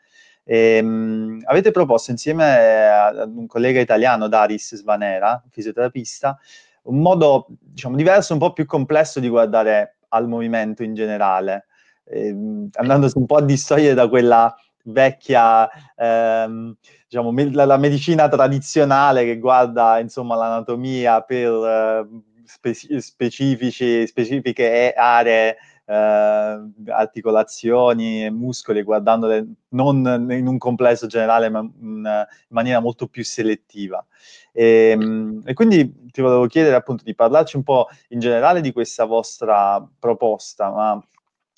E, 0.44 0.78
ehm, 0.78 0.88
mh, 0.88 1.42
avete 1.46 1.72
proposto 1.72 2.12
insieme 2.12 2.88
ad 2.89 3.32
un 3.36 3.48
collega 3.48 3.80
italiano, 3.80 4.28
Daris 4.28 4.76
Svanera, 4.76 5.42
fisioterapista, 5.50 6.38
un 6.84 7.00
modo 7.00 7.48
diciamo, 7.60 7.96
diverso, 7.96 8.34
un 8.34 8.39
po' 8.39 8.52
più 8.52 8.65
complesso 8.65 9.20
di 9.20 9.30
guardare 9.30 9.98
al 10.10 10.28
movimento 10.28 10.84
in 10.84 10.94
generale, 10.94 11.68
ehm, 12.06 12.70
andandosi 12.74 13.18
un 13.18 13.26
po' 13.26 13.38
a 13.38 13.44
distogliere 13.44 13.94
da 13.94 14.10
quella 14.10 14.54
vecchia, 14.84 15.70
ehm, 15.96 16.76
diciamo, 17.08 17.32
me- 17.32 17.54
la, 17.54 17.78
medicina 17.78 18.28
tradizionale 18.28 19.26
che 19.26 19.38
guarda 19.39 20.00
insomma 20.00 20.36
l'anatomia 20.36 21.22
per 21.22 21.52
eh, 21.52 22.08
spe- 22.46 23.02
specifiche 23.02 24.94
aree 24.96 25.58
eh, 25.89 26.92
articolazioni 26.92 28.26
e 28.26 28.30
muscoli, 28.30 28.84
guardandole 28.84 29.46
non 29.70 30.28
in 30.30 30.48
un 30.48 30.58
complesso 30.60 31.08
generale, 31.08 31.50
ma 31.50 31.60
in 31.60 32.28
maniera 32.50 32.80
molto 32.80 33.08
più 33.08 33.24
selettiva. 33.24 34.06
E, 34.52 34.92
ehm, 34.92 35.42
e, 35.46 35.54
quindi 35.54 36.10
ti 36.12 36.22
volevo 36.22 36.46
chiedere 36.46 36.76
appunto 36.76 37.04
di 37.04 37.15
parlarci 37.15 37.56
un 37.56 37.63
po' 37.63 37.88
in 38.10 38.20
generale 38.20 38.62
di 38.62 38.72
questa 38.72 39.06
vostra 39.06 39.84
proposta, 40.00 40.70
ma 40.70 41.04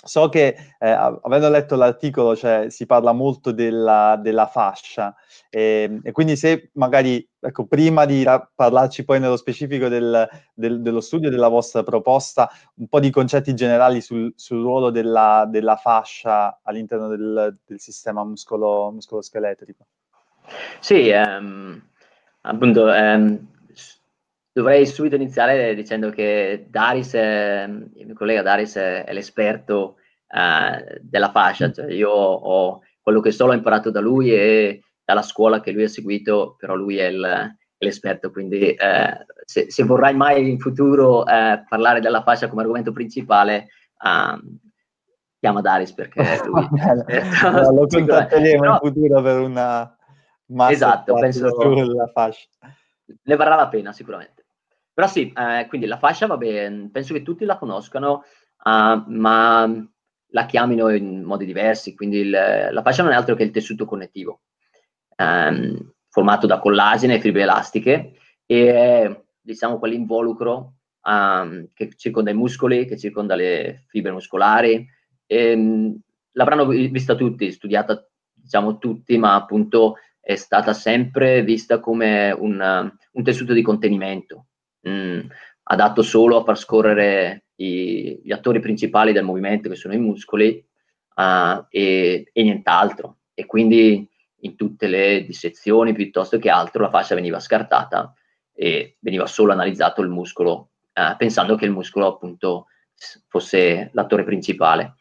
so 0.03 0.29
che 0.29 0.55
eh, 0.79 0.89
avendo 0.89 1.49
letto 1.49 1.75
l'articolo 1.75 2.35
cioè, 2.35 2.69
si 2.69 2.85
parla 2.85 3.11
molto 3.11 3.51
della, 3.51 4.17
della 4.19 4.47
fascia 4.47 5.15
e, 5.49 5.99
e, 6.01 6.11
quindi 6.11 6.35
se 6.35 6.71
magari, 6.73 7.27
ecco, 7.39 7.65
prima 7.65 8.05
di 8.05 8.23
ra- 8.23 8.49
parlarci 8.53 9.05
poi 9.05 9.19
nello 9.19 9.37
specifico 9.37 9.89
del, 9.89 10.27
del, 10.53 10.81
dello 10.81 11.01
studio 11.01 11.29
della 11.29 11.49
vostra 11.49 11.83
proposta, 11.83 12.49
un 12.75 12.87
po' 12.87 12.99
di 12.99 13.11
concetti 13.11 13.53
generali 13.53 14.01
sul, 14.01 14.33
sul 14.35 14.61
ruolo 14.61 14.89
della, 14.89 15.45
della, 15.47 15.75
fascia 15.75 16.59
all'interno 16.63 17.07
del, 17.07 17.57
del 17.65 17.79
sistema 17.79 18.23
muscolo, 18.23 18.91
muscoloscheletrico. 18.91 19.85
Sì, 20.79 21.09
ehm, 21.09 21.81
appunto, 22.41 22.91
ehm, 22.91 23.50
Dovrei 24.53 24.85
subito 24.85 25.15
iniziare 25.15 25.73
dicendo 25.75 26.09
che 26.09 26.67
Daris, 26.69 27.13
è, 27.13 27.63
il 27.67 28.05
mio 28.05 28.15
collega 28.15 28.41
Daris 28.41 28.75
è, 28.75 29.05
è 29.05 29.13
l'esperto 29.13 29.95
eh, 30.27 30.99
della 31.01 31.31
fascia, 31.31 31.71
cioè 31.71 31.91
io 31.91 32.09
ho 32.09 32.81
quello 33.01 33.19
che 33.19 33.31
so 33.31 33.45
l'ho 33.45 33.53
imparato 33.53 33.91
da 33.91 33.99
lui 33.99 34.31
e 34.31 34.83
dalla 35.03 35.21
scuola 35.21 35.59
che 35.59 35.71
lui 35.71 35.83
ha 35.83 35.89
seguito, 35.89 36.55
però 36.57 36.75
lui 36.75 36.97
è, 36.97 37.07
il, 37.07 37.23
è 37.77 37.85
l'esperto, 37.85 38.31
quindi 38.31 38.73
eh, 38.73 39.25
se, 39.45 39.69
se, 39.71 39.83
vorrai 39.83 40.13
mai 40.15 40.49
in 40.49 40.59
futuro 40.59 41.25
eh, 41.25 41.63
parlare 41.67 41.99
della 41.99 42.21
fascia 42.21 42.47
come 42.47 42.61
argomento 42.61 42.91
principale, 42.91 43.67
um, 44.03 44.59
chiama 45.39 45.61
Daris 45.61 45.93
perché 45.93 46.21
lui... 46.45 46.67
allora, 46.79 47.71
lo 47.71 47.87
contatteremo 47.87 48.65
in 48.65 48.77
futuro 48.79 49.21
per 49.21 49.39
una... 49.39 49.97
Esatto, 50.69 51.13
penso... 51.15 51.49
Sulla 51.49 52.07
fascia. 52.13 52.47
Ne 53.23 53.35
varrà 53.35 53.55
la 53.55 53.67
pena 53.67 53.91
sicuramente. 53.91 54.40
Però 54.93 55.07
sì, 55.07 55.31
eh, 55.35 55.65
quindi 55.67 55.87
la 55.87 55.97
fascia, 55.97 56.27
vabbè, 56.27 56.89
penso 56.91 57.13
che 57.13 57.21
tutti 57.21 57.45
la 57.45 57.57
conoscano, 57.57 58.23
uh, 58.63 59.03
ma 59.07 59.87
la 60.33 60.45
chiamino 60.45 60.89
in 60.89 61.23
modi 61.23 61.45
diversi, 61.45 61.95
quindi 61.95 62.19
il, 62.19 62.29
la 62.29 62.81
fascia 62.81 63.03
non 63.03 63.11
è 63.11 63.15
altro 63.15 63.35
che 63.35 63.43
il 63.43 63.51
tessuto 63.51 63.85
connettivo, 63.85 64.41
um, 65.17 65.93
formato 66.09 66.45
da 66.47 66.59
collagene 66.59 67.15
e 67.15 67.19
fibre 67.19 67.43
elastiche, 67.43 68.13
e 68.45 69.25
diciamo, 69.39 69.79
quell'involucro 69.79 70.73
um, 71.03 71.67
che 71.73 71.89
circonda 71.95 72.31
i 72.31 72.35
muscoli, 72.35 72.85
che 72.85 72.97
circonda 72.97 73.35
le 73.35 73.85
fibre 73.87 74.11
muscolari. 74.11 74.85
E, 75.25 75.53
um, 75.53 75.97
l'avranno 76.33 76.65
vista 76.65 77.15
tutti, 77.15 77.51
studiata, 77.51 78.05
diciamo, 78.33 78.77
tutti, 78.77 79.17
ma 79.17 79.35
appunto 79.35 79.95
è 80.19 80.35
stata 80.35 80.73
sempre 80.73 81.43
vista 81.43 81.79
come 81.79 82.31
un, 82.31 82.91
un 83.11 83.23
tessuto 83.23 83.53
di 83.53 83.61
contenimento, 83.61 84.47
mh, 84.81 84.89
mm, 84.89 85.19
adatto 85.63 86.01
solo 86.01 86.37
a 86.37 86.43
far 86.43 86.57
scorrere 86.57 87.45
i, 87.55 88.19
gli 88.23 88.31
attori 88.31 88.59
principali 88.59 89.13
del 89.13 89.23
movimento, 89.23 89.69
che 89.69 89.75
sono 89.75 89.93
i 89.93 89.99
muscoli, 89.99 90.63
uh, 91.15 91.65
e, 91.69 92.29
e, 92.31 92.43
nient'altro. 92.43 93.17
E 93.33 93.45
quindi 93.45 94.07
in 94.43 94.55
tutte 94.55 94.87
le 94.87 95.23
dissezioni 95.25 95.93
piuttosto 95.93 96.37
che 96.39 96.49
altro 96.49 96.81
la 96.81 96.89
fascia 96.89 97.15
veniva 97.15 97.39
scartata 97.39 98.13
e 98.53 98.97
veniva 98.99 99.27
solo 99.27 99.51
analizzato 99.51 100.01
il 100.01 100.09
muscolo, 100.09 100.71
uh, 100.93 101.15
pensando 101.17 101.55
che 101.55 101.65
il 101.65 101.71
muscolo 101.71 102.07
appunto 102.07 102.67
fosse 103.27 103.89
l'attore 103.93 104.23
principale. 104.23 104.95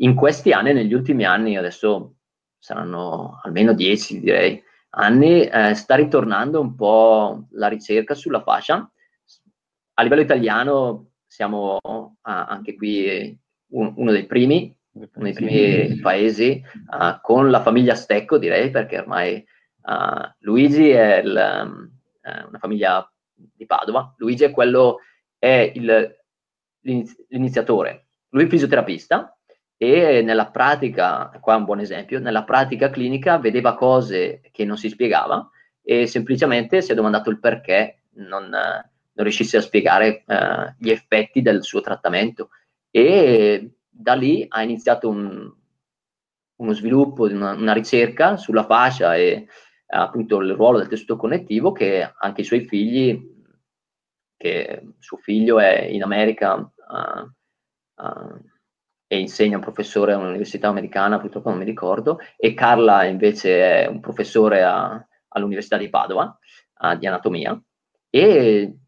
In 0.00 0.14
questi 0.14 0.52
anni, 0.52 0.72
negli 0.72 0.92
ultimi 0.92 1.24
anni, 1.24 1.56
adesso 1.56 2.16
saranno 2.58 3.40
almeno 3.42 3.72
dieci 3.72 4.20
direi, 4.20 4.62
anni, 4.90 5.42
eh, 5.42 5.74
sta 5.74 5.94
ritornando 5.94 6.60
un 6.60 6.74
po' 6.74 7.46
la 7.52 7.68
ricerca 7.68 8.14
sulla 8.14 8.42
fascia 8.42 8.90
a 9.98 10.02
livello 10.02 10.22
italiano 10.22 11.12
siamo 11.26 11.78
ah, 11.82 12.46
anche 12.46 12.74
qui 12.74 13.38
un, 13.68 13.92
uno 13.96 14.10
dei 14.10 14.26
primi, 14.26 14.74
uno 14.92 15.08
dei 15.24 15.32
primi 15.32 15.98
paesi 16.00 16.62
uh, 16.90 17.20
con 17.20 17.50
la 17.50 17.62
famiglia 17.62 17.94
Stecco, 17.94 18.38
direi, 18.38 18.70
perché 18.70 18.98
ormai 18.98 19.44
uh, 19.82 20.34
Luigi 20.40 20.90
è 20.90 21.16
il, 21.16 21.30
uh, 21.30 22.48
una 22.48 22.58
famiglia 22.58 23.10
di 23.34 23.66
Padova. 23.66 24.14
Luigi 24.18 24.44
è 24.44 24.50
quello, 24.50 24.98
è 25.38 25.72
il, 25.74 26.16
l'iniziatore. 27.28 28.06
Lui 28.30 28.44
è 28.44 28.48
fisioterapista 28.48 29.34
e 29.78 30.22
nella 30.22 30.50
pratica, 30.50 31.30
qua 31.40 31.54
è 31.54 31.58
un 31.58 31.64
buon 31.64 31.80
esempio, 31.80 32.20
nella 32.20 32.44
pratica 32.44 32.90
clinica 32.90 33.38
vedeva 33.38 33.74
cose 33.74 34.40
che 34.52 34.64
non 34.64 34.76
si 34.76 34.88
spiegava 34.88 35.48
e 35.82 36.06
semplicemente 36.06 36.82
si 36.82 36.92
è 36.92 36.94
domandato 36.94 37.30
il 37.30 37.38
perché 37.38 38.02
non, 38.14 38.50
non 39.16 39.24
riuscisse 39.24 39.56
a 39.56 39.62
spiegare 39.62 40.24
eh, 40.26 40.74
gli 40.78 40.90
effetti 40.90 41.42
del 41.42 41.64
suo 41.64 41.80
trattamento. 41.80 42.50
E 42.90 43.76
da 43.88 44.14
lì 44.14 44.44
ha 44.48 44.62
iniziato 44.62 45.08
un, 45.08 45.50
uno 46.56 46.72
sviluppo, 46.72 47.24
una, 47.24 47.52
una, 47.52 47.72
ricerca 47.72 48.36
sulla 48.36 48.64
fascia 48.64 49.16
e 49.16 49.46
appunto 49.86 50.38
il 50.38 50.52
ruolo 50.52 50.78
del 50.78 50.88
tessuto 50.88 51.16
connettivo 51.16 51.72
che 51.72 52.12
anche 52.18 52.42
i 52.42 52.44
suoi 52.44 52.60
figli, 52.66 53.34
che 54.36 54.82
suo 54.98 55.16
figlio 55.16 55.58
è 55.58 55.82
in 55.82 56.02
America 56.02 56.54
uh, 56.56 58.02
uh, 58.02 58.40
e 59.06 59.18
insegna 59.18 59.56
un 59.56 59.62
professore 59.62 60.12
a 60.12 60.18
un'università 60.18 60.68
americana, 60.68 61.18
purtroppo 61.18 61.48
non 61.48 61.58
mi 61.58 61.64
ricordo, 61.64 62.18
e 62.36 62.52
Carla 62.52 63.04
invece 63.04 63.84
è 63.84 63.86
un 63.86 64.00
professore 64.00 64.62
a, 64.62 65.06
all'Università 65.28 65.76
di 65.78 65.88
Padova 65.88 66.38
uh, 66.80 66.96
di 66.96 67.06
anatomia 67.06 67.58
e 68.10 68.78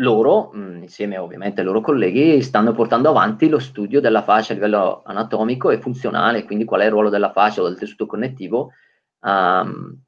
loro, 0.00 0.50
mh, 0.52 0.82
insieme 0.82 1.18
ovviamente 1.18 1.60
ai 1.60 1.66
loro 1.66 1.80
colleghi, 1.80 2.42
stanno 2.42 2.72
portando 2.72 3.10
avanti 3.10 3.48
lo 3.48 3.58
studio 3.58 4.00
della 4.00 4.22
fascia 4.22 4.52
a 4.52 4.54
livello 4.56 5.02
anatomico 5.04 5.70
e 5.70 5.80
funzionale, 5.80 6.44
quindi 6.44 6.64
qual 6.64 6.80
è 6.80 6.84
il 6.84 6.90
ruolo 6.90 7.08
della 7.08 7.32
fascia 7.32 7.62
o 7.62 7.68
del 7.68 7.78
tessuto 7.78 8.06
connettivo. 8.06 8.72
Um, 9.20 10.02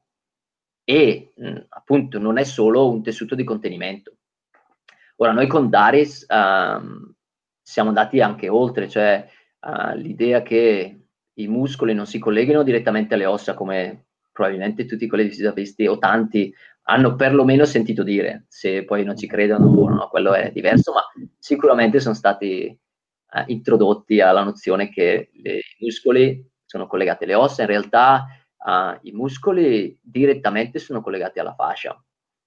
e 0.85 1.33
mh, 1.37 1.57
appunto 1.69 2.19
non 2.19 2.39
è 2.39 2.45
solo 2.45 2.91
un 2.91 3.03
tessuto 3.03 3.35
di 3.35 3.45
contenimento. 3.45 4.17
Ora, 5.17 5.33
noi 5.33 5.47
con 5.47 5.69
Daris 5.69 6.27
um, 6.29 7.13
siamo 7.63 7.91
andati 7.91 8.21
anche 8.21 8.49
oltre, 8.49 8.89
cioè 8.89 9.29
uh, 9.61 9.95
l'idea 9.97 10.43
che 10.43 10.99
i 11.35 11.47
muscoli 11.47 11.95
non 11.95 12.07
si 12.07 12.19
colleghino 12.19 12.63
direttamente 12.63 13.15
alle 13.15 13.27
ossa 13.27 13.55
come 13.55 14.07
probabilmente 14.33 14.87
tutti 14.87 15.07
quelli 15.07 15.29
visitavisti 15.29 15.87
o 15.87 15.99
tanti 15.99 16.53
hanno 16.85 17.15
perlomeno 17.15 17.65
sentito 17.65 18.03
dire, 18.03 18.47
se 18.49 18.85
poi 18.85 19.05
non 19.05 19.17
ci 19.17 19.27
credono 19.27 19.89
no, 19.89 20.09
quello 20.09 20.35
è 20.35 20.51
diverso, 20.51 20.93
ma 20.93 21.03
sicuramente 21.39 22.01
sono 22.01 22.15
stati 22.15 22.65
eh, 22.65 23.45
introdotti 23.47 24.21
alla 24.21 24.43
nozione 24.43 24.89
che 24.89 25.31
i 25.33 25.63
muscoli 25.79 26.45
sono 26.65 26.87
collegati 26.87 27.25
alle 27.25 27.35
ossa, 27.35 27.63
in 27.63 27.69
realtà 27.69 28.27
eh, 28.67 28.99
i 29.03 29.13
muscoli 29.13 29.97
direttamente 30.03 30.79
sono 30.79 31.03
collegati 31.03 31.39
alla 31.39 31.55
fascia, 31.55 31.97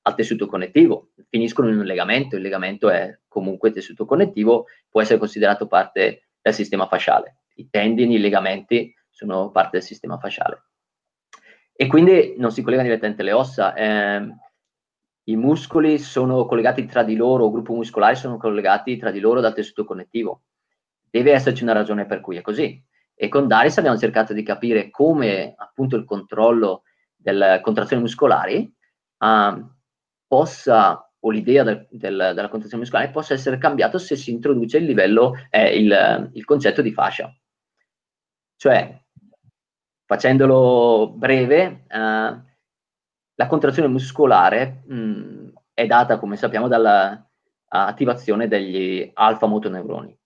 al 0.01 0.15
tessuto 0.15 0.47
connettivo, 0.47 1.11
finiscono 1.29 1.69
in 1.69 1.79
un 1.79 1.85
legamento, 1.85 2.35
il 2.35 2.41
legamento 2.41 2.89
è 2.89 3.19
comunque 3.27 3.71
tessuto 3.71 4.05
connettivo, 4.05 4.65
può 4.89 5.01
essere 5.01 5.17
considerato 5.17 5.67
parte 5.67 6.27
del 6.41 6.53
sistema 6.53 6.87
fasciale, 6.87 7.37
i 7.55 7.69
tendini, 7.69 8.15
i 8.15 8.19
legamenti 8.19 8.93
sono 9.09 9.49
parte 9.49 9.77
del 9.77 9.83
sistema 9.83 10.17
fasciale 10.19 10.64
e 11.75 11.87
quindi 11.87 12.35
non 12.37 12.51
si 12.51 12.61
collegano 12.61 12.87
direttamente 12.87 13.23
le 13.23 13.33
ossa. 13.33 13.73
Eh, 13.73 14.35
I 15.27 15.35
muscoli 15.35 15.97
sono 15.97 16.45
collegati 16.45 16.85
tra 16.85 17.03
di 17.03 17.15
loro, 17.15 17.45
il 17.45 17.51
gruppo 17.51 17.73
muscolare 17.73 18.15
sono 18.15 18.37
collegati 18.37 18.97
tra 18.97 19.11
di 19.11 19.19
loro 19.19 19.41
dal 19.41 19.53
tessuto 19.53 19.83
connettivo. 19.83 20.43
Deve 21.09 21.33
esserci 21.33 21.63
una 21.63 21.73
ragione 21.73 22.05
per 22.05 22.21
cui 22.21 22.37
è 22.37 22.41
così. 22.41 22.81
E 23.13 23.27
con 23.27 23.47
Daris 23.47 23.77
abbiamo 23.77 23.97
cercato 23.97 24.33
di 24.33 24.43
capire 24.43 24.89
come 24.89 25.53
appunto 25.57 25.95
il 25.95 26.05
controllo 26.05 26.83
delle 27.15 27.59
contrazioni 27.61 28.03
muscolari 28.03 28.71
uh, 29.19 29.67
possa, 30.27 31.11
o 31.19 31.29
l'idea 31.29 31.63
del, 31.63 31.87
del, 31.89 32.31
della 32.35 32.49
contrazione 32.49 32.83
muscolare 32.83 33.11
possa 33.11 33.33
essere 33.33 33.57
cambiato 33.57 33.97
se 33.97 34.15
si 34.15 34.31
introduce 34.31 34.77
il 34.77 34.85
livello, 34.85 35.33
eh, 35.49 35.77
il, 35.77 36.29
il 36.33 36.45
concetto 36.45 36.81
di 36.81 36.91
fascia. 36.91 37.33
Cioè, 38.57 39.04
Facendolo 40.05 41.13
breve, 41.15 41.85
eh, 41.87 42.43
la 43.35 43.47
contrazione 43.47 43.87
muscolare 43.87 44.83
mh, 44.85 44.95
mm, 44.95 45.47
è 45.73 45.85
data, 45.87 46.19
come 46.19 46.37
sappiamo, 46.37 46.67
dall'attivazione 46.67 48.47
degli 48.47 49.09
alfa-motoneuroni, 49.13 50.17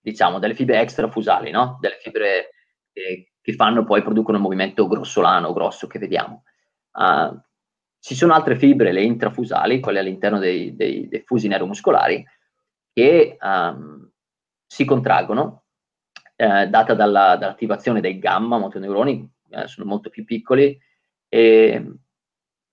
diciamo, 0.00 0.38
delle 0.38 0.54
fibre 0.54 0.80
extrafusali, 0.80 1.50
no? 1.50 1.78
Delle 1.80 1.96
fibre 2.00 2.50
che, 2.92 3.32
che 3.40 3.52
fanno 3.54 3.84
poi, 3.84 4.02
producono 4.02 4.36
il 4.36 4.42
movimento 4.42 4.86
grossolano, 4.86 5.52
grosso 5.52 5.86
che 5.86 5.98
vediamo. 5.98 6.44
Uh, 6.92 7.40
ci 8.00 8.14
sono 8.14 8.34
altre 8.34 8.56
fibre, 8.56 8.92
le 8.92 9.02
intrafusali, 9.02 9.80
quelle 9.80 10.00
all'interno 10.00 10.38
dei, 10.38 10.76
dei, 10.76 11.08
dei 11.08 11.22
fusi 11.24 11.48
neuromuscolari, 11.48 12.22
che 12.92 13.38
um, 13.40 14.10
si 14.66 14.84
contraggono 14.84 15.61
eh, 16.42 16.66
data 16.66 16.94
dalla, 16.94 17.36
dall'attivazione 17.36 18.00
dei 18.00 18.18
gamma 18.18 18.58
motoneuroni, 18.58 19.32
eh, 19.50 19.68
sono 19.68 19.86
molto 19.86 20.10
più 20.10 20.24
piccoli, 20.24 20.76
e, 21.28 21.92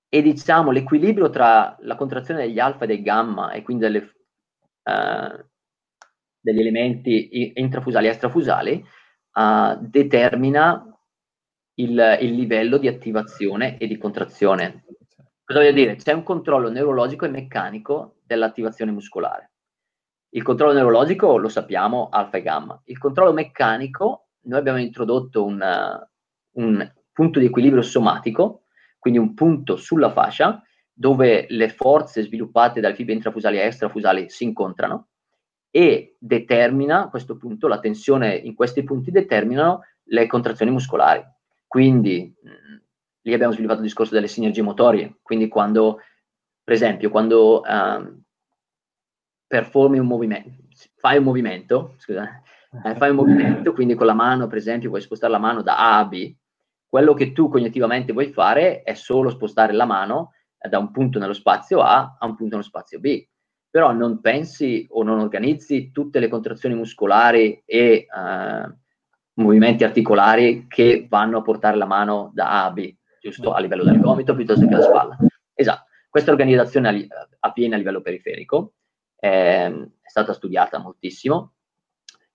e, 0.09 0.21
diciamo 0.23 0.71
l'equilibrio 0.71 1.29
tra 1.29 1.77
la 1.81 1.95
contrazione 1.95 2.47
degli 2.47 2.57
alfa 2.57 2.85
e 2.85 2.87
dei 2.87 3.03
gamma 3.03 3.51
e 3.51 3.61
quindi 3.61 3.83
delle, 3.83 4.15
eh, 4.81 5.45
degli 6.39 6.59
elementi 6.59 7.51
intrafusali 7.59 8.07
e 8.07 8.09
extrafusali 8.09 8.83
uh, 9.33 9.77
determina 9.79 10.83
il, 11.75 12.17
il, 12.21 12.33
livello 12.33 12.77
di 12.77 12.87
attivazione 12.87 13.77
e 13.77 13.85
di 13.85 13.97
contrazione. 13.97 14.85
Cosa 15.43 15.59
voglio 15.59 15.73
dire? 15.73 15.95
C'è 15.95 16.13
un 16.13 16.23
controllo 16.23 16.69
neurologico 16.69 17.25
e 17.25 17.29
meccanico 17.29 18.15
dell'attivazione 18.25 18.91
muscolare. 18.91 19.48
Il 20.29 20.43
controllo 20.43 20.73
neurologico 20.73 21.37
lo 21.37 21.49
sappiamo, 21.49 22.09
alfa 22.09 22.37
e 22.37 22.41
gamma. 22.41 22.79
Il 22.85 22.97
controllo 22.97 23.33
meccanico, 23.33 24.27
noi 24.41 24.59
abbiamo 24.59 24.79
introdotto 24.79 25.43
un, 25.43 25.61
un 26.51 26.91
punto 27.11 27.39
di 27.39 27.45
equilibrio 27.45 27.81
somatico, 27.81 28.63
quindi 28.99 29.19
un 29.19 29.33
punto 29.33 29.75
sulla 29.75 30.11
fascia, 30.11 30.61
dove 30.93 31.45
le 31.49 31.69
forze 31.69 32.21
sviluppate 32.23 32.81
dalle 32.81 32.95
fibre 32.95 33.13
intrafusali 33.13 33.57
e 33.57 33.61
extrafusali 33.61 34.29
si 34.29 34.43
incontrano 34.43 35.07
e 35.71 36.15
determina 36.19 37.03
a 37.03 37.09
questo 37.09 37.37
punto 37.37 37.67
la 37.67 37.79
tensione 37.79 38.35
in 38.35 38.55
questi 38.55 38.83
punti 38.83 39.11
determinano 39.11 39.81
le 40.05 40.27
contrazioni 40.27 40.71
muscolari. 40.71 41.23
Quindi 41.65 42.35
mh, 42.41 42.81
lì 43.21 43.33
abbiamo 43.33 43.53
sviluppato 43.53 43.81
il 43.81 43.87
discorso 43.87 44.13
delle 44.13 44.27
sinergie 44.27 44.61
motorie, 44.61 45.19
quindi 45.21 45.47
quando, 45.47 45.99
per 46.63 46.73
esempio, 46.73 47.09
quando 47.09 47.61
um, 47.61 48.21
performi 49.49 49.97
un 49.97 50.05
movimento, 50.05 50.61
fai 50.97 51.17
un 51.17 51.23
movimento, 51.23 51.95
scusa, 51.97 52.41
eh, 52.85 52.95
fai 52.95 53.09
un 53.09 53.15
movimento, 53.15 53.73
quindi 53.73 53.95
con 53.95 54.05
la 54.05 54.13
mano, 54.13 54.45
per 54.45 54.59
esempio, 54.59 54.89
vuoi 54.89 55.01
spostare 55.01 55.31
la 55.31 55.39
mano 55.39 55.63
da 55.63 55.77
A 55.77 55.97
a 55.97 56.05
B, 56.05 56.35
quello 56.87 57.15
che 57.15 57.31
tu 57.31 57.49
cognitivamente 57.49 58.13
vuoi 58.13 58.31
fare 58.31 58.83
è 58.83 58.93
solo 58.93 59.29
spostare 59.29 59.73
la 59.73 59.85
mano 59.85 60.33
eh, 60.59 60.69
da 60.69 60.77
un 60.77 60.91
punto 60.91 61.17
nello 61.17 61.33
spazio 61.33 61.81
A 61.81 62.17
a 62.19 62.25
un 62.27 62.35
punto 62.35 62.55
nello 62.55 62.67
spazio 62.67 62.99
B. 62.99 63.25
Però 63.71 63.91
non 63.91 64.19
pensi 64.19 64.87
o 64.89 65.03
non 65.03 65.19
organizzi 65.19 65.91
tutte 65.91 66.19
le 66.19 66.27
contrazioni 66.27 66.75
muscolari 66.75 67.61
e 67.65 68.07
eh, 68.07 68.75
movimenti 69.33 69.83
articolari 69.83 70.65
che 70.67 71.07
vanno 71.09 71.39
a 71.39 71.41
portare 71.41 71.77
la 71.77 71.85
mano 71.85 72.31
da 72.33 72.49
A 72.49 72.65
a 72.65 72.71
B 72.71 72.95
giusto? 73.19 73.51
A 73.51 73.59
livello 73.59 73.83
del 73.83 73.99
gomito 73.99 74.35
piuttosto 74.35 74.61
che 74.61 74.69
della 74.69 74.83
spalla. 74.83 75.17
Esatto. 75.53 75.87
Questa 76.09 76.31
organizzazione 76.31 77.07
avviene 77.39 77.75
a 77.75 77.77
livello 77.77 78.01
periferico, 78.01 78.73
ehm, 79.19 79.91
è 80.01 80.09
stata 80.09 80.33
studiata 80.33 80.79
moltissimo, 80.79 81.53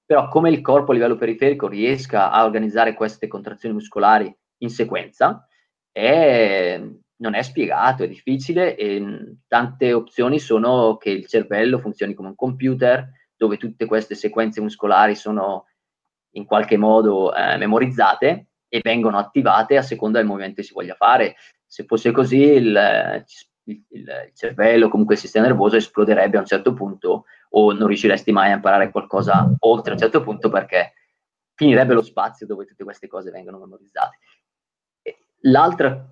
però 0.05 0.29
come 0.29 0.51
il 0.51 0.61
corpo 0.61 0.91
a 0.91 0.95
livello 0.95 1.17
periferico 1.17 1.67
riesca 1.67 2.31
a 2.31 2.45
organizzare 2.45 2.95
queste 2.95 3.27
contrazioni 3.27 3.75
muscolari 3.75 4.35
in 4.59 4.69
sequenza 4.71 5.49
è, 5.91 6.81
non 7.17 7.35
è 7.35 7.43
spiegato, 7.43 8.03
è 8.03 8.09
difficile 8.09 8.77
e 8.77 9.37
tante 9.47 9.93
opzioni 9.93 10.39
sono 10.39 10.97
che 10.97 11.11
il 11.11 11.27
cervello 11.27 11.79
funzioni 11.79 12.15
come 12.15 12.29
un 12.29 12.35
computer 12.35 13.09
dove 13.37 13.57
tutte 13.57 13.87
queste 13.87 14.15
sequenze 14.15 14.61
muscolari 14.61 15.15
sono 15.15 15.67
in 16.33 16.45
qualche 16.45 16.77
modo 16.77 17.35
eh, 17.35 17.57
memorizzate 17.57 18.49
e 18.69 18.81
vengono 18.83 19.19
attivate 19.19 19.77
a 19.77 19.83
seconda 19.83 20.19
del 20.19 20.27
movimento 20.27 20.57
che 20.57 20.67
si 20.67 20.75
voglia 20.75 20.95
fare. 20.95 21.37
Se 21.65 21.85
fosse 21.85 22.11
così, 22.11 22.41
il, 22.41 23.25
il, 23.65 23.85
il 23.89 24.31
cervello, 24.35 24.89
comunque 24.89 25.15
il 25.15 25.21
sistema 25.21 25.47
nervoso, 25.47 25.77
esploderebbe 25.77 26.37
a 26.37 26.41
un 26.41 26.47
certo 26.47 26.75
punto 26.75 27.25
o 27.51 27.73
non 27.73 27.87
riusciresti 27.87 28.33
mai 28.33 28.51
a 28.51 28.57
imparare 28.57 28.91
qualcosa 28.91 29.49
oltre 29.61 29.91
a 29.91 29.95
un 29.95 30.01
certo 30.01 30.23
punto 30.23 30.49
perché 30.49 30.95
finirebbe 31.55 31.95
lo 31.95 32.03
spazio 32.03 32.47
dove 32.47 32.65
tutte 32.65 32.85
queste 32.85 33.07
cose 33.07 33.31
vengono 33.31 33.59
memorizzate. 33.59 34.19
L'altra 35.47 36.11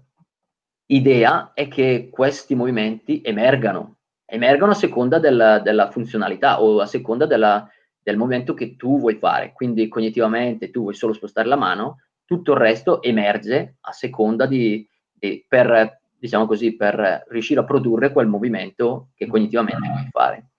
idea 0.86 1.52
è 1.54 1.68
che 1.68 2.10
questi 2.12 2.54
movimenti 2.54 3.22
emergano, 3.24 3.96
emergano 4.24 4.72
a 4.72 4.76
seconda 4.76 5.18
della, 5.18 5.58
della 5.58 5.90
funzionalità 5.90 6.62
o 6.62 6.80
a 6.80 6.86
seconda 6.86 7.26
della, 7.26 7.68
del 8.02 8.16
movimento 8.16 8.54
che 8.54 8.76
tu 8.76 9.00
vuoi 9.00 9.16
fare. 9.16 9.52
Quindi 9.52 9.88
cognitivamente 9.88 10.70
tu 10.70 10.82
vuoi 10.82 10.94
solo 10.94 11.12
spostare 11.12 11.48
la 11.48 11.56
mano, 11.56 12.02
tutto 12.24 12.52
il 12.52 12.58
resto 12.58 13.02
emerge 13.02 13.76
a 13.80 13.92
seconda 13.92 14.46
di, 14.46 14.86
di 15.10 15.44
per, 15.48 16.01
diciamo 16.22 16.46
così, 16.46 16.76
per 16.76 17.24
riuscire 17.30 17.58
a 17.58 17.64
produrre 17.64 18.12
quel 18.12 18.28
movimento 18.28 19.08
che 19.16 19.26
cognitivamente 19.26 19.88
vuoi 19.88 20.08
fare. 20.08 20.50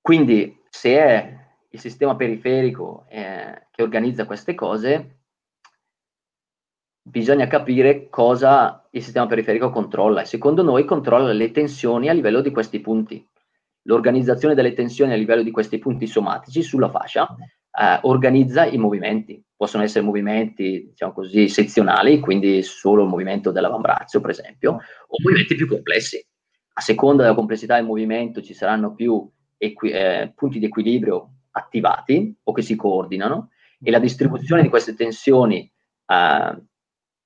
Quindi 0.00 0.60
se 0.68 0.96
è 0.96 1.46
il 1.68 1.78
sistema 1.78 2.16
periferico 2.16 3.06
eh, 3.08 3.68
che 3.70 3.82
organizza 3.82 4.26
queste 4.26 4.56
cose, 4.56 5.20
bisogna 7.00 7.46
capire 7.46 8.08
cosa 8.08 8.84
il 8.90 9.04
sistema 9.04 9.26
periferico 9.26 9.70
controlla 9.70 10.22
e 10.22 10.24
secondo 10.24 10.64
noi 10.64 10.84
controlla 10.84 11.32
le 11.32 11.52
tensioni 11.52 12.08
a 12.08 12.12
livello 12.12 12.40
di 12.40 12.50
questi 12.50 12.80
punti. 12.80 13.24
L'organizzazione 13.82 14.56
delle 14.56 14.72
tensioni 14.72 15.12
a 15.12 15.16
livello 15.16 15.44
di 15.44 15.52
questi 15.52 15.78
punti 15.78 16.08
somatici 16.08 16.60
sulla 16.60 16.90
fascia 16.90 17.32
eh, 17.78 17.98
organizza 18.02 18.64
i 18.66 18.76
movimenti. 18.76 19.42
Possono 19.56 19.82
essere 19.82 20.04
movimenti, 20.04 20.88
diciamo 20.90 21.12
così, 21.12 21.48
sezionali, 21.48 22.20
quindi 22.20 22.62
solo 22.62 23.02
il 23.02 23.08
movimento 23.08 23.50
dell'avambraccio, 23.50 24.20
per 24.20 24.30
esempio, 24.30 24.72
o 24.72 25.16
movimenti 25.22 25.54
più 25.54 25.68
complessi. 25.68 26.24
A 26.74 26.80
seconda 26.80 27.22
della 27.22 27.34
complessità 27.34 27.74
del 27.74 27.84
movimento 27.84 28.40
ci 28.40 28.54
saranno 28.54 28.94
più 28.94 29.28
equi- 29.56 29.90
eh, 29.90 30.32
punti 30.34 30.58
di 30.58 30.66
equilibrio 30.66 31.32
attivati 31.50 32.36
o 32.44 32.52
che 32.52 32.62
si 32.62 32.76
coordinano 32.76 33.50
e 33.82 33.90
la 33.90 33.98
distribuzione 33.98 34.62
di 34.62 34.68
queste 34.68 34.94
tensioni 34.94 35.70
eh, 36.06 36.62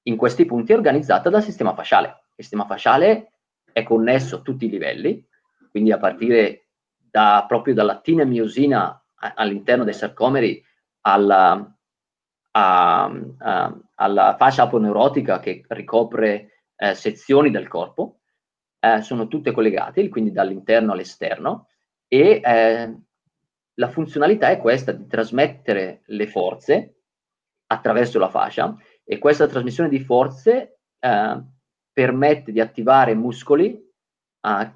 in 0.05 0.17
questi 0.17 0.45
punti 0.47 0.73
è 0.73 0.77
organizzata 0.77 1.29
dal 1.29 1.43
sistema 1.43 1.75
fasciale. 1.75 2.09
Il 2.37 2.45
sistema 2.45 2.65
fasciale 2.65 3.33
è 3.73 3.83
connesso 3.83 4.37
a 4.37 4.41
tutti 4.41 4.65
i 4.65 4.71
livelli, 4.71 5.25
quindi 5.71 5.93
a 5.93 5.99
partire 5.99 6.69
da, 6.97 7.45
proprio 7.47 7.75
dalla 7.75 8.01
tina 8.01 8.25
miosina 8.25 9.02
all'interno 9.35 9.85
dei 9.85 9.95
sarcomeri 9.95 10.63
alla, 11.03 11.77
a, 12.53 13.05
a, 13.39 13.81
alla 13.95 14.37
fascia 14.37 14.65
aponeurotica 14.65 15.39
che 15.39 15.65
ricopre 15.69 16.67
eh, 16.77 16.95
sezioni 16.95 17.51
del 17.51 17.69
corpo, 17.69 18.21
eh, 18.81 19.01
sono 19.03 19.29
tutte 19.29 19.53
collegate, 19.53 20.09
quindi 20.09 20.33
dall'interno 20.33 20.93
all'esterno, 20.93 21.69
e 22.09 22.41
eh, 22.43 22.97
la 23.75 23.89
funzionalità 23.89 24.51
è 24.51 24.59
questa 24.59 24.93
di 24.93 25.07
trasmettere 25.07 26.03
le 26.07 26.27
forze 26.27 26.97
attraverso 27.67 28.19
la 28.19 28.29
fascia 28.29 28.77
e 29.05 29.19
questa 29.19 29.47
trasmissione 29.47 29.89
di 29.89 30.01
forze 30.01 30.81
eh, 30.99 31.43
permette 31.93 32.53
di 32.53 32.61
attivare 32.61 33.15
muscoli 33.15 33.73
eh, 34.41 34.73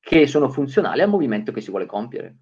che 0.00 0.26
sono 0.26 0.48
funzionali 0.48 1.02
al 1.02 1.08
movimento 1.08 1.52
che 1.52 1.60
si 1.60 1.70
vuole 1.70 1.86
compiere. 1.86 2.36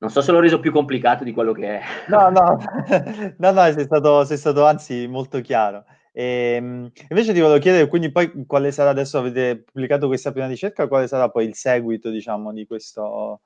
Non 0.00 0.08
so 0.08 0.22
se 0.22 0.32
l'ho 0.32 0.40
reso 0.40 0.60
più 0.60 0.72
complicato 0.72 1.24
di 1.24 1.32
quello 1.32 1.52
che 1.52 1.78
è. 1.78 1.82
No, 2.08 2.30
no, 2.30 2.56
no, 3.36 3.50
no 3.50 3.72
sei, 3.72 3.84
stato, 3.84 4.24
sei 4.24 4.38
stato 4.38 4.64
anzi 4.64 5.06
molto 5.06 5.40
chiaro. 5.42 5.84
E, 6.12 6.54
ehm, 6.56 6.90
invece 7.10 7.34
ti 7.34 7.40
volevo 7.40 7.60
chiedere, 7.60 7.86
quindi 7.86 8.10
poi 8.10 8.46
quale 8.46 8.72
sarà, 8.72 8.90
adesso 8.90 9.18
avete 9.18 9.62
pubblicato 9.62 10.06
questa 10.06 10.32
prima 10.32 10.46
ricerca, 10.46 10.88
quale 10.88 11.06
sarà 11.06 11.28
poi 11.28 11.44
il 11.46 11.54
seguito, 11.54 12.08
diciamo, 12.08 12.50
di 12.52 12.66
questo? 12.66 13.42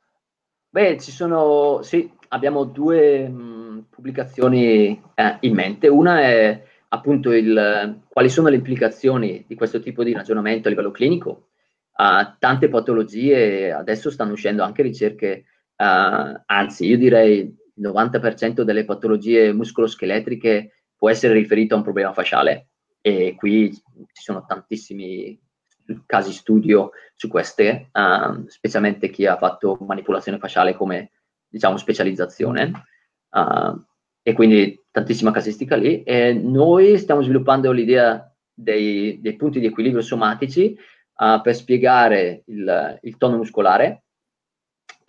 Beh, 0.71 0.97
ci 1.01 1.11
sono, 1.11 1.83
sì, 1.83 2.09
abbiamo 2.29 2.63
due 2.63 3.29
mh, 3.29 3.87
pubblicazioni 3.91 5.03
eh, 5.15 5.37
in 5.41 5.55
mente. 5.55 5.89
Una 5.89 6.21
è 6.21 6.63
appunto 6.89 7.33
il, 7.33 8.01
quali 8.09 8.29
sono 8.29 8.49
le 8.49 8.57
implicazioni 8.57 9.45
di 9.45 9.57
questo 9.57 9.81
tipo 9.81 10.05
di 10.05 10.13
ragionamento 10.13 10.69
a 10.69 10.71
livello 10.71 10.93
clinico. 10.93 11.49
Uh, 11.97 12.37
tante 12.39 12.69
patologie, 12.69 13.73
adesso 13.73 14.11
stanno 14.11 14.33
uscendo 14.33 14.65
anche 14.65 14.83
ricerche 14.83 15.45
Uh, 15.77 16.41
anzi, 16.47 16.87
io 16.87 16.97
direi 16.97 17.39
il 17.41 17.83
90% 17.83 18.63
delle 18.63 18.85
patologie 18.85 19.53
muscoloscheletriche 19.53 20.85
può 20.97 21.11
essere 21.11 21.35
riferito 21.35 21.75
a 21.75 21.79
un 21.79 21.83
problema 21.83 22.13
fasciale 22.13 22.69
e 23.01 23.35
qui 23.37 23.73
ci 23.73 24.23
sono 24.23 24.45
tantissimi 24.47 25.39
casi 26.07 26.33
studio 26.33 26.93
su 27.15 27.29
queste, 27.29 27.91
uh, 27.93 28.47
specialmente 28.47 29.11
chi 29.11 29.27
ha 29.27 29.37
fatto 29.37 29.77
manipolazione 29.81 30.39
fasciale 30.39 30.75
come 30.75 31.11
diciamo 31.49 31.77
specializzazione. 31.77 32.73
Uh, 33.31 33.83
e 34.27 34.33
quindi 34.33 34.83
tantissima 34.91 35.31
casistica 35.31 35.77
lì. 35.77 36.03
E 36.03 36.33
noi 36.33 36.97
stiamo 36.97 37.21
sviluppando 37.21 37.71
l'idea 37.73 38.35
dei, 38.53 39.21
dei 39.21 39.37
punti 39.37 39.61
di 39.61 39.67
equilibrio 39.67 40.01
somatici 40.01 40.75
uh, 41.17 41.43
per 41.43 41.55
spiegare 41.55 42.43
il, 42.47 42.99
il 43.03 43.17
tono 43.19 43.37
muscolare 43.37 44.04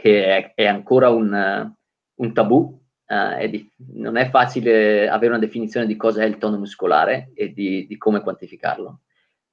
che 0.05 0.23
è, 0.23 0.53
è 0.53 0.65
ancora 0.67 1.09
un, 1.09 1.73
un 2.13 2.33
tabù. 2.33 2.79
Uh, 3.07 3.37
è 3.37 3.49
di, 3.49 3.67
non 3.93 4.17
è 4.17 4.29
facile 4.29 5.07
avere 5.07 5.31
una 5.31 5.39
definizione 5.39 5.85
di 5.85 5.95
cosa 5.95 6.23
è 6.23 6.25
il 6.25 6.37
tono 6.37 6.57
muscolare 6.57 7.31
e 7.33 7.53
di, 7.53 7.87
di 7.87 7.97
come 7.97 8.21
quantificarlo. 8.21 9.01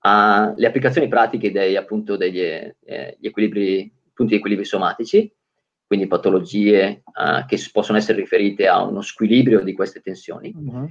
Uh, 0.02 0.52
le 0.56 0.66
applicazioni 0.66 1.08
pratiche 1.08 1.52
dei, 1.52 1.76
appunto, 1.76 2.16
degli 2.16 2.40
eh, 2.40 3.16
equilibri, 3.20 3.90
punti 4.12 4.32
di 4.32 4.38
equilibrio 4.38 4.66
somatici, 4.66 5.30
quindi 5.86 6.06
patologie 6.06 7.02
uh, 7.04 7.46
che 7.46 7.58
possono 7.72 7.96
essere 7.96 8.18
riferite 8.18 8.68
a 8.68 8.82
uno 8.82 9.00
squilibrio 9.00 9.60
di 9.60 9.72
queste 9.72 10.00
tensioni. 10.00 10.52
Uh-huh. 10.54 10.90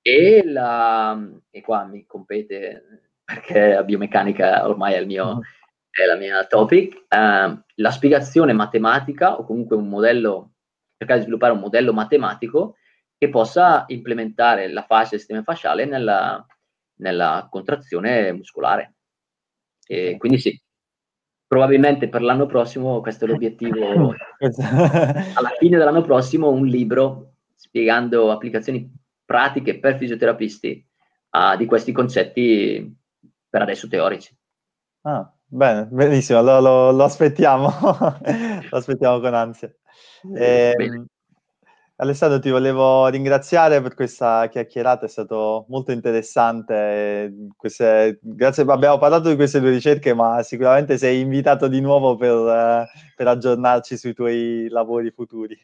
E, 0.00 0.42
la, 0.46 1.18
e 1.50 1.60
qua 1.60 1.84
mi 1.84 2.04
compete, 2.06 3.10
perché 3.24 3.74
la 3.74 3.84
biomeccanica 3.84 4.66
ormai 4.66 4.94
è, 4.94 4.98
il 4.98 5.06
mio, 5.06 5.26
uh-huh. 5.26 5.40
È 6.00 6.06
la 6.06 6.16
mia 6.16 6.44
topic, 6.46 7.06
uh, 7.08 7.60
la 7.74 7.90
spiegazione 7.90 8.52
matematica 8.52 9.38
o 9.38 9.44
comunque 9.44 9.76
un 9.76 9.88
modello, 9.88 10.52
cercare 10.96 11.18
di 11.18 11.24
sviluppare 11.24 11.52
un 11.52 11.60
modello 11.60 11.92
matematico 11.92 12.76
che 13.18 13.28
possa 13.28 13.84
implementare 13.88 14.72
la 14.72 14.82
fascia 14.82 15.10
del 15.10 15.18
sistema 15.18 15.42
fasciale 15.42 15.84
nella, 15.84 16.44
nella 16.96 17.46
contrazione 17.50 18.32
muscolare. 18.32 18.94
E 19.86 20.16
quindi 20.16 20.38
sì, 20.38 20.60
probabilmente 21.46 22.08
per 22.08 22.22
l'anno 22.22 22.46
prossimo, 22.46 23.00
questo 23.00 23.26
è 23.26 23.28
l'obiettivo, 23.28 24.14
alla 24.40 25.52
fine 25.58 25.76
dell'anno 25.76 26.02
prossimo 26.02 26.48
un 26.48 26.66
libro 26.66 27.34
spiegando 27.54 28.30
applicazioni 28.30 28.90
pratiche 29.24 29.78
per 29.78 29.98
fisioterapisti 29.98 30.88
uh, 31.30 31.56
di 31.56 31.66
questi 31.66 31.92
concetti 31.92 32.96
per 33.48 33.62
adesso 33.62 33.86
teorici. 33.86 34.34
Ah, 35.02 35.30
bene, 35.52 35.86
benissimo, 35.90 36.40
lo, 36.40 36.60
lo, 36.60 36.90
lo 36.92 37.04
aspettiamo, 37.04 37.68
lo 38.70 38.76
aspettiamo 38.76 39.20
con 39.20 39.34
ansia. 39.34 39.70
Eh, 40.34 40.74
Alessandro, 41.96 42.38
ti 42.40 42.50
volevo 42.50 43.06
ringraziare 43.08 43.80
per 43.82 43.94
questa 43.94 44.48
chiacchierata, 44.48 45.04
è 45.04 45.08
stato 45.08 45.66
molto 45.68 45.92
interessante. 45.92 47.32
Queste, 47.56 48.18
grazie, 48.22 48.64
abbiamo 48.66 48.98
parlato 48.98 49.28
di 49.28 49.36
queste 49.36 49.60
due 49.60 49.70
ricerche, 49.70 50.14
ma 50.14 50.42
sicuramente 50.42 50.96
sei 50.96 51.20
invitato 51.20 51.68
di 51.68 51.80
nuovo 51.80 52.16
per, 52.16 52.88
per 53.14 53.28
aggiornarci 53.28 53.96
sui 53.96 54.14
tuoi 54.14 54.68
lavori 54.68 55.10
futuri. 55.10 55.56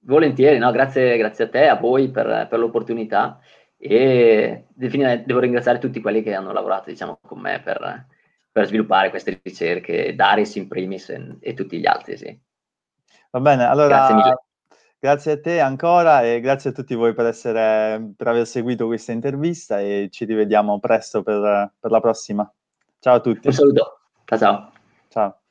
Volentieri, 0.00 0.58
no? 0.58 0.70
grazie, 0.70 1.16
grazie, 1.16 1.44
a 1.44 1.48
te, 1.48 1.66
a 1.66 1.76
voi 1.76 2.10
per, 2.10 2.46
per 2.48 2.58
l'opportunità 2.58 3.40
e 3.76 4.66
devo 4.74 5.40
ringraziare 5.40 5.78
tutti 5.78 6.00
quelli 6.00 6.22
che 6.22 6.34
hanno 6.34 6.52
lavorato 6.52 6.90
diciamo, 6.90 7.18
con 7.20 7.40
me 7.40 7.60
per, 7.62 8.06
per 8.54 8.68
sviluppare 8.68 9.10
queste 9.10 9.40
ricerche, 9.42 10.14
Daris 10.14 10.54
in 10.54 10.68
primis 10.68 11.08
e, 11.08 11.38
e 11.40 11.54
tutti 11.54 11.80
gli 11.80 11.86
altri. 11.86 12.16
Sì. 12.16 12.40
Va 13.30 13.40
bene, 13.40 13.64
allora... 13.64 13.88
Grazie 13.88 14.14
mille 14.14 14.38
Grazie 15.04 15.32
a 15.32 15.40
te 15.40 15.60
ancora 15.60 16.22
e 16.22 16.40
grazie 16.40 16.70
a 16.70 16.72
tutti 16.72 16.94
voi 16.94 17.12
per, 17.12 17.26
essere, 17.26 18.14
per 18.16 18.28
aver 18.28 18.46
seguito 18.46 18.86
questa 18.86 19.12
intervista 19.12 19.78
e 19.78 20.08
ci 20.10 20.24
rivediamo 20.24 20.80
presto 20.80 21.22
per, 21.22 21.74
per 21.78 21.90
la 21.90 22.00
prossima. 22.00 22.50
Ciao 23.00 23.16
a 23.16 23.20
tutti. 23.20 23.48
Un 23.48 23.52
saluto. 23.52 23.98
Ciao 24.24 24.38
ciao. 24.38 24.72
Ciao. 25.10 25.43